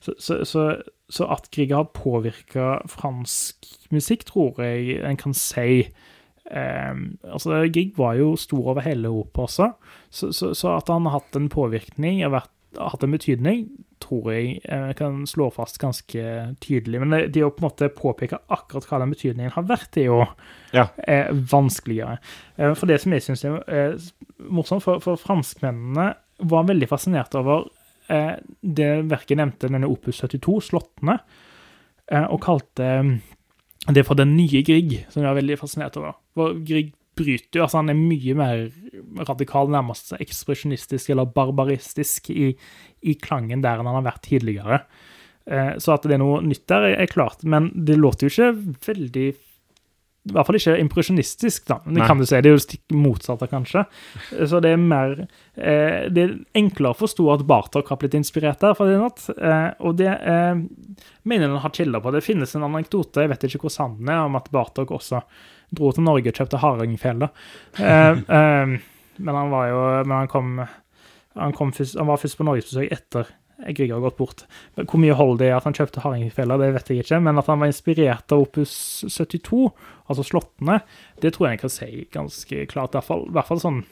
[0.00, 0.64] så, så, så,
[1.10, 5.84] så at Grieg har påvirka fransk musikk, tror jeg en kan si.
[6.50, 9.70] Um, altså Grieg var jo stor over hele Europa også,
[10.10, 13.68] så, så, så at han har hatt en påvirkning, har hatt en betydning,
[14.00, 16.22] tror jeg jeg kan slå fast ganske
[16.64, 17.00] tydelig.
[17.02, 20.08] Men det, det å på en måte påpeke akkurat hva den betydningen har vært, er
[20.08, 20.20] jo
[20.76, 20.86] Ja.
[21.06, 22.18] eh, vanskeligere.
[22.58, 24.08] Eh, for det som jeg syns er eh,
[24.50, 26.14] morsomt, for, for franskmennene
[26.50, 27.66] var veldig fascinert over
[28.08, 31.18] eh, det verket nevnte, denne Opus 72, Slåttene,
[32.10, 33.12] eh, og kalte eh,
[33.92, 36.16] det for den nye Grieg, som jeg var veldig fascinert over.
[36.36, 38.64] For Grieg bryter jo, altså han er mye mer
[39.28, 42.50] radikal, nærmest ekspresjonistisk eller barbaristisk i,
[43.04, 44.82] i klangen der enn han har vært tidligere.
[45.50, 48.74] Eh, så at det er noe nytt der, er, klart, men det låter jo ikke
[48.90, 49.28] veldig
[50.20, 51.78] i hvert fall ikke impresjonistisk, da.
[51.80, 52.36] Det kan du si.
[52.44, 52.92] Det er jo stikk
[53.32, 53.86] av kanskje.
[54.50, 55.14] Så det er mer
[55.56, 59.24] eh, Det er enklere å forstå at Bartok har blitt inspirert der, for det natt.
[59.32, 60.60] Eh, og det eh,
[61.24, 62.12] mener han har kilder på.
[62.12, 65.22] Det finnes en anekdote, jeg vet ikke hvor sann den er, om at Bartok også
[65.76, 67.30] dro til Norge og kjøpte hardingfele.
[67.78, 68.78] Eh, eh,
[69.20, 70.54] men han var jo Men han kom
[71.38, 73.28] han, kom først, han var først på norgesbesøk etter
[73.60, 74.44] Grieg har gått bort.
[74.78, 77.48] Hvor mye hold det er at han kjøpte hardingfeller, det vet jeg ikke, men at
[77.50, 78.72] han var inspirert av Opus
[79.04, 79.66] 72,
[80.08, 80.78] altså Slåttene,
[81.20, 82.94] det tror jeg jeg kan si ganske klart.
[82.94, 83.82] I hvert fall, i hvert fall sånn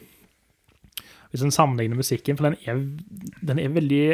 [1.28, 2.80] Hvis en sammenligner musikken, for den er,
[3.44, 4.04] den er veldig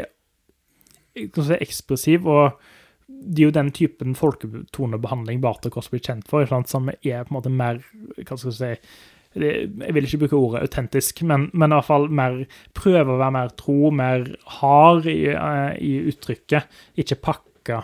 [1.15, 2.59] si, ekspressiv, og
[3.07, 7.33] det er jo den typen folketonebehandling Bartok også blir kjent for, sant, som er på
[7.33, 7.83] en måte mer
[8.23, 8.71] Hva skal jeg si
[9.45, 12.39] Jeg vil ikke bruke ordet autentisk, men, men i hvert fall mer
[12.77, 14.29] prøve å være mer tro, mer
[14.61, 16.71] hard i, eh, i uttrykket.
[17.03, 17.81] Ikke pakke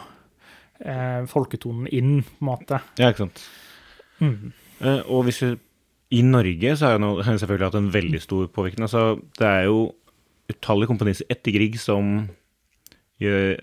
[0.79, 2.79] eh, folketonen inn, på en måte.
[3.03, 3.43] Ja, ikke sant.
[4.23, 4.53] Mm.
[4.79, 5.51] Eh, og hvis vi,
[6.21, 8.87] I Norge så har jo selvfølgelig hatt en veldig stor påvirkning.
[8.87, 9.89] Altså, det er jo
[10.55, 12.29] utallige komponister etter Grieg som
[13.21, 13.59] gjør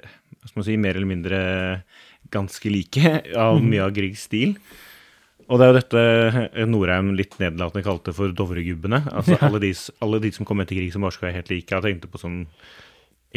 [0.47, 1.39] hva skal man si, mer eller mindre
[2.33, 4.55] ganske like av mye av Griegs stil.
[5.47, 9.03] Og det er jo dette Norheim litt nedlatende kalte for Dovregubbene.
[9.15, 9.69] Altså alle de,
[10.03, 11.71] alle de som kom etter Grieg som bare skal være helt like.
[11.71, 12.41] Jeg tenkte på sånn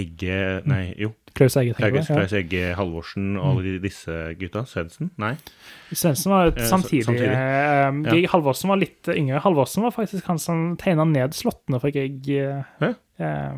[0.00, 0.34] Egge
[0.70, 1.10] Nei, jo.
[1.36, 2.06] Klaus Egge, tenker jeg.
[2.08, 4.62] Klaus Egge Halvorsen og alle de, disse gutta.
[4.70, 5.10] Svendsen?
[5.22, 5.32] Nei?
[5.92, 7.04] Svendsen var Eh, samtidig.
[7.06, 7.30] samtidig.
[7.30, 9.42] Eh, Grieg Halvorsen var litt yngre.
[9.44, 12.26] Halvorsen var faktisk han som tegna ned slottene for Grieg.
[12.26, 12.94] Ja.
[13.22, 13.54] eh,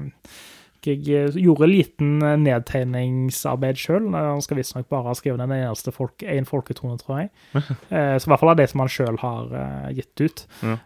[0.82, 4.08] Grieg eh, gjorde liten eh, nedtegningsarbeid sjøl.
[4.14, 7.32] Han skal visstnok bare ha skrevet den eneste folk, en folketone, tror jeg.
[7.92, 9.50] Eh, så i hvert fall av det som han sjøl har
[9.94, 10.42] gitt ut.
[10.64, 10.76] Ja.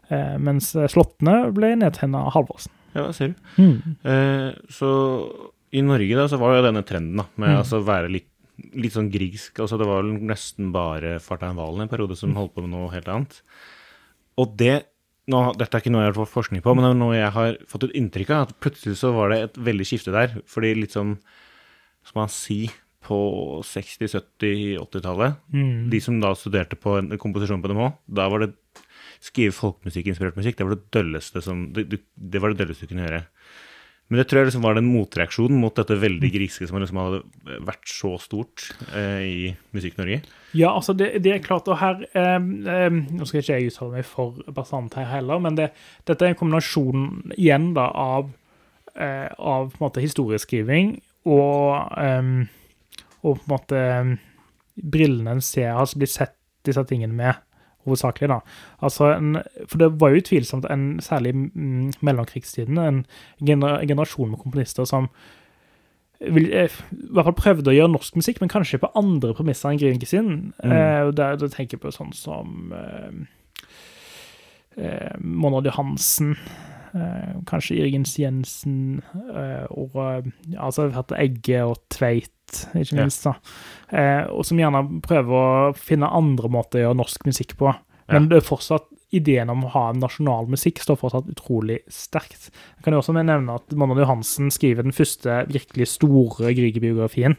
[0.42, 2.72] Mens slåttene ble nedtegna av Halvorsen.
[2.96, 3.60] Ja, ser du.
[3.60, 4.64] Mm.
[4.72, 4.88] så
[5.76, 7.58] i Norge da, så var jo denne trenden da, med Mm.
[7.60, 8.28] altså være litt,
[8.74, 9.60] litt sånn grisk.
[9.60, 13.08] altså Det var nesten bare Fartein Valen en periode som holdt på med noe helt
[13.12, 13.40] annet.
[14.40, 14.86] Og det
[15.32, 17.34] nå, Dette er ikke noe jeg har fått forskning på, men det er noe jeg
[17.34, 18.48] har fått et inntrykk av.
[18.48, 20.40] at Plutselig så var det et veldig skifte der.
[20.46, 21.16] fordi litt sånn,
[22.06, 22.60] skal man si,
[23.06, 23.18] på
[23.62, 25.90] 60-, 70-, 80-tallet Mm.
[25.92, 28.54] De som da studerte på en komposisjon på NMH, da var det
[29.22, 30.58] skrive folkemusikkinspirert musikk.
[30.58, 33.22] Det var det dølleste som det, det, det var det dølleste du kunne gjøre.
[34.06, 37.56] Men det tror jeg liksom var den motreaksjonen mot dette veldig griske som liksom hadde
[37.66, 40.20] vært så stort eh, i Musikk-Norge.
[40.54, 43.98] Ja, altså det, det er klart, og her eh, eh, Nå skal ikke jeg uttale
[43.98, 45.72] meg for bastant her heller, men det,
[46.06, 48.30] dette er en kombinasjon igjen da av,
[48.94, 50.94] eh, av på en måte historieskriving
[51.26, 52.30] og, eh,
[53.26, 54.14] og på en måte eh,
[54.76, 56.36] brillene en ser, altså blir sett
[56.66, 57.42] disse tingene med,
[57.86, 58.28] hovedsakelig.
[58.32, 58.40] da.
[58.82, 61.48] Altså, en, For det var jo utvilsomt en, særlig i
[62.04, 63.02] mellomkrigstiden, en
[63.40, 65.10] gener generasjon med komponister som
[66.20, 69.70] vil, eh, i hvert fall prøvde å gjøre norsk musikk, men kanskje på andre premisser
[69.70, 70.52] enn Grieg sin.
[70.64, 70.72] Mm.
[70.72, 73.66] Eh, der, tenker jeg på sånn som eh,
[74.80, 76.36] eh, Monrad Johansen,
[77.48, 82.32] kanskje Irgens Jensen, eh, og eh, altså hatt Egge og Tveit,
[82.78, 83.26] ikke minst.
[83.26, 83.36] da.
[83.90, 87.74] Eh, og som gjerne prøver å finne andre måter å gjøre norsk musikk på.
[88.06, 92.50] Men det er fortsatt ideen om å ha en nasjonal musikk står fortsatt utrolig sterkt.
[92.76, 97.34] Jeg kan jo også nevne at Monrad Johansen skriver den første virkelig store Grieg-biografien.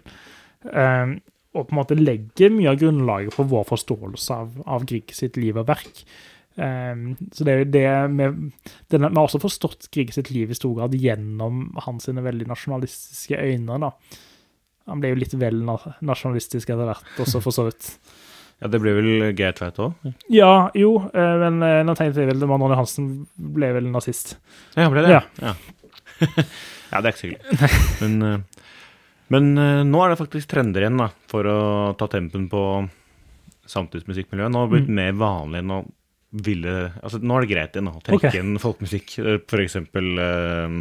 [0.68, 1.18] Eh,
[1.58, 5.40] og på en måte legger mye av grunnlaget for vår forståelse av, av Grieg sitt
[5.40, 6.04] liv og verk.
[6.58, 6.94] Eh,
[7.32, 8.40] så det er jo det med,
[8.90, 13.38] Vi har også forstått Grieg sitt liv i stor grad gjennom hans sine veldig nasjonalistiske
[13.38, 13.78] øyne.
[13.86, 13.94] da.
[14.88, 17.92] Han ble jo litt vel na nasjonalistisk etter hvert, også for så vidt.
[18.58, 20.14] Ja, Det ble vel Geir Tveit òg?
[20.34, 24.32] Ja, jo, eh, men eh, nå tenkte jeg vel at Ronny Hansen ble vel nazist.
[24.74, 25.12] Ja, ble det?
[25.14, 25.20] Ja.
[25.44, 25.52] Ja,
[26.96, 28.02] ja det er ikke sikkert.
[28.02, 28.72] Men, eh,
[29.36, 29.52] men
[29.92, 31.60] nå er det faktisk trender igjen da, for å
[32.02, 32.64] ta tempen på
[33.70, 34.50] samtidsmusikkmiljøet.
[34.50, 35.80] Nå har det blitt mer vanlig enn å
[36.30, 38.42] ville Altså, nå er det greit igjen å trekke okay.
[38.42, 39.14] inn folkemusikk.
[39.22, 40.76] Eh, eksempel eh,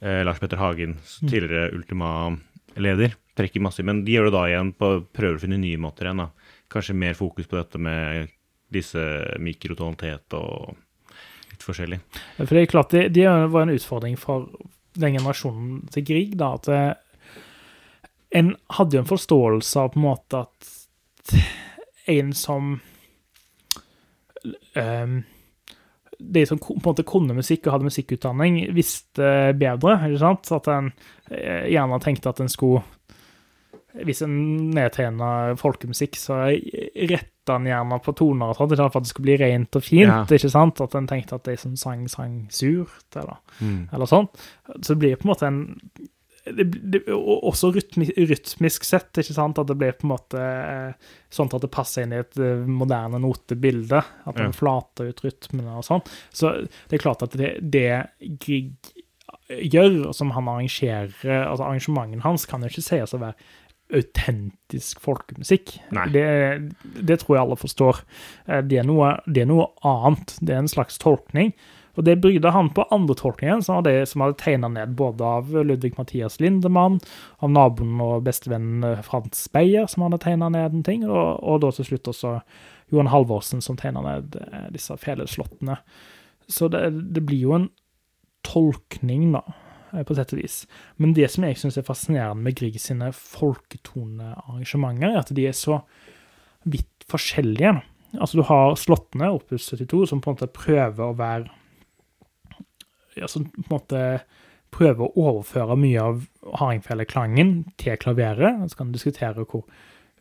[0.00, 4.90] eh, Lars Petter Hagen, tidligere Ultima-leder, trekker masse, men de gjør det da igjen på
[5.14, 6.24] prøver å finne nye måter igjen.
[6.24, 6.56] da.
[6.72, 8.32] Kanskje mer fokus på dette med
[8.72, 9.02] disse
[9.38, 10.74] mikrotonalitet og
[11.52, 12.00] litt forskjellig.
[12.40, 14.48] For det er klart, det, det var en utfordring for
[14.96, 16.92] den generasjonen til Grieg, da, at eh,
[18.36, 20.72] en hadde jo en forståelse av på en måte at
[22.10, 22.76] en som
[24.76, 25.24] ehm,
[26.18, 29.98] De som på en måte kunne musikk og hadde musikkutdanning, visste bedre.
[30.08, 30.52] ikke sant?
[30.56, 30.92] At en
[31.30, 32.82] eh, gjerne tenkte at en skulle
[34.04, 36.34] Hvis en nedtegna folkemusikk, så
[37.08, 40.10] retta en gjerne på toner og sånt, for at det skulle bli rent og fint.
[40.10, 40.24] Ja.
[40.28, 40.80] ikke sant?
[40.84, 43.88] At en tenkte at de som sang, sang surt, eller, Mm.
[43.94, 44.28] eller sånn.
[44.82, 45.80] Så det blir på en måte en
[46.46, 49.58] det, det, Også rytmi, rytmisk sett, ikke sant?
[49.58, 52.62] at det blir på en måte eh, sånn at det passer inn i et eh,
[52.70, 54.02] moderne notebilde.
[54.26, 54.56] At den Ja.
[54.56, 56.04] flater ut rytmene og sånn.
[56.30, 57.88] Så det er klart at det, det
[58.38, 58.72] Grieg
[59.50, 61.12] gjør, og som han arrangerer,
[61.46, 63.34] altså arrangementen hans, kan jo ikke sies å være
[63.94, 65.76] autentisk folkemusikk.
[66.10, 66.24] Det,
[67.06, 68.00] det tror jeg alle forstår.
[68.48, 70.36] Eh, Det er, noe, det er noe annet.
[70.40, 71.52] Det er en slags tolkning.
[71.96, 75.52] Og det brydde han på andre tolkningen, som var som hadde tegna ned både av
[75.56, 77.00] Ludvig Mathias Lindemann,
[77.40, 81.62] av naboen og bestevennen eh, Frans Beyer, som hadde tegna ned en ting, og, og
[81.64, 82.38] da til slutt også
[82.92, 85.76] Johan Halvorsen, som tegna ned eh, disse feleslottene.
[86.52, 87.70] Så det, det blir jo en
[88.46, 89.42] tolkning, da,
[89.92, 90.56] eh, på sett og vis.
[91.00, 95.56] Men det som jeg syns er fascinerende med Grieg sine folketonearrangementer, er at de er
[95.56, 95.80] så
[96.66, 97.72] vidt forskjellige.
[98.16, 101.46] Altså, du har slottene, Opus 72, som på en måte prøver å være
[103.30, 104.02] som på en måte
[104.74, 106.22] prøver å overføre mye av
[106.60, 108.64] hardingfeleklangen til klaveret.
[108.70, 109.64] Så kan du diskutere hvor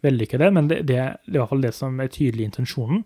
[0.06, 2.46] vellykket det er, men det, det, det er i hvert fall det som er tydelig
[2.46, 3.04] i intensjonen.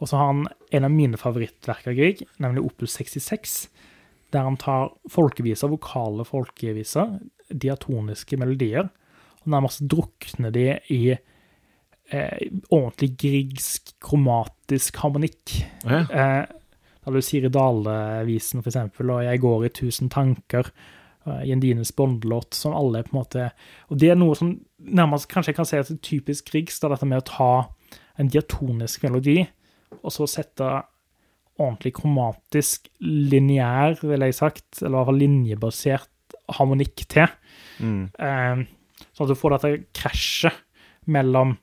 [0.00, 3.56] Og så har han en av mine favorittverk av Grieg, nemlig Opus 66,
[4.32, 7.18] der han tar folkeviser, vokale folkeviser,
[7.50, 8.88] diatoniske melodier,
[9.40, 15.56] og nærmest drukner de i eh, ordentlig griegsk kromatisk harmonikk.
[15.84, 16.00] Ja.
[16.06, 16.42] Eh,
[17.10, 20.70] da du sier i Dale-visen, eksempel, og Jeg går i tusen tanker,
[21.26, 23.50] eh, Jendines båndlåt, som alle er på en måte
[23.90, 27.06] Og det er noe som nærmest kanskje jeg kan si er et typisk Griegs, dette
[27.06, 27.52] med å ta
[28.18, 29.48] en diatonisk melodi,
[30.04, 30.66] og så sette
[31.60, 37.26] ordentlig kromatisk, lineær, ville jeg sagt, eller i hvert fall linjebasert harmonikk til.
[37.80, 38.10] Mm.
[38.18, 38.62] Eh,
[39.12, 40.64] sånn at du får dette krasjet
[41.10, 41.56] mellom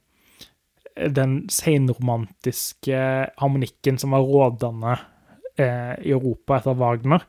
[0.98, 3.00] den senromantiske
[3.38, 4.98] harmonikken som var rådende
[5.58, 7.26] eh, i Europa etter Wagner,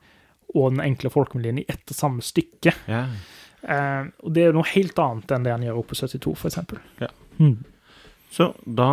[0.55, 2.75] og den enkle folkemelodien i ett og samme stykke.
[2.89, 3.05] Ja.
[3.63, 6.51] Eh, og det er noe helt annet enn det han gjør oppe på 72, for
[6.51, 6.83] eksempel.
[7.03, 7.11] Ja.
[7.39, 7.59] Mm.
[8.33, 8.91] Så da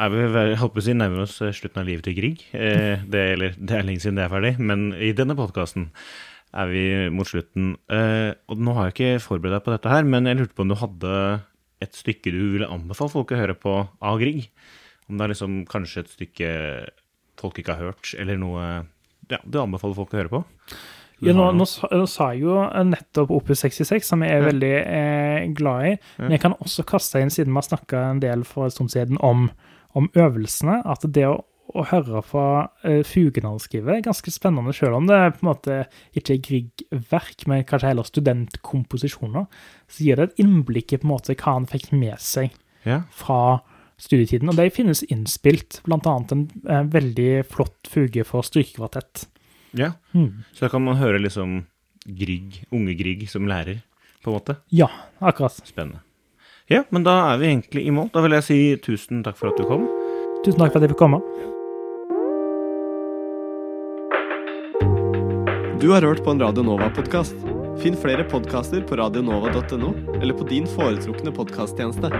[0.00, 0.24] er vi
[0.58, 2.42] holdt på å si, nærmer oss eh, slutten av livet til Grieg.
[2.56, 5.90] Eh, det, eller, det er lenge siden det er ferdig, men i denne podkasten
[6.50, 6.84] er vi
[7.14, 7.74] mot slutten.
[7.92, 10.66] Eh, og nå har jeg ikke forberedt deg på dette her, men jeg lurte på
[10.66, 11.14] om du hadde
[11.80, 14.50] et stykke du ville anbefale folk å høre på av Grieg?
[15.08, 16.50] Om det er liksom kanskje et stykke
[17.42, 18.64] folk ikke har hørt, eller noe
[19.30, 20.44] ja, du anbefaler folk å høre på?
[21.20, 22.54] Ja, nå, nå, nå sa jeg jo
[22.88, 24.46] nettopp Opus 66, som jeg er Ja.
[24.48, 25.92] veldig eh, glad i.
[26.22, 28.90] Men jeg kan også kaste inn, siden vi har snakka en del for en stund
[28.94, 29.50] siden om,
[29.94, 31.34] om øvelsene, at det å,
[31.76, 32.44] å høre på
[32.88, 33.60] eh, han
[34.00, 35.76] er ganske spennende, selv om det er på en måte
[36.16, 39.44] ikke er Grieg-verk, men kanskje heller studentkomposisjoner.
[39.92, 42.50] Så gir det et innblikk i på en måte hva han fikk med seg
[42.88, 43.02] Ja.
[43.12, 43.60] fra
[44.00, 44.50] studietiden.
[44.50, 49.26] Og de finnes innspilt, annet en eh, veldig flott fuge for strykekvartett.
[49.76, 49.92] ja.
[50.12, 50.44] Mm.
[50.52, 51.64] Så da kan man høre liksom
[52.06, 53.82] Grieg, unge Grieg som lærer,
[54.24, 54.56] på en måte.
[54.72, 54.88] Ja,
[55.20, 55.60] akkurat.
[55.68, 56.00] Spennende.
[56.70, 58.10] Ja, men da er vi egentlig i mål.
[58.14, 59.88] Da vil jeg si tusen takk for at du kom.
[60.44, 61.20] Tusen takk for at jeg fikk komme.
[65.80, 67.34] Du har hørt på en Radio Nova-podkast.
[67.80, 72.12] Finn flere podkaster på radionova.no eller på din foretrukne podkasttjeneste.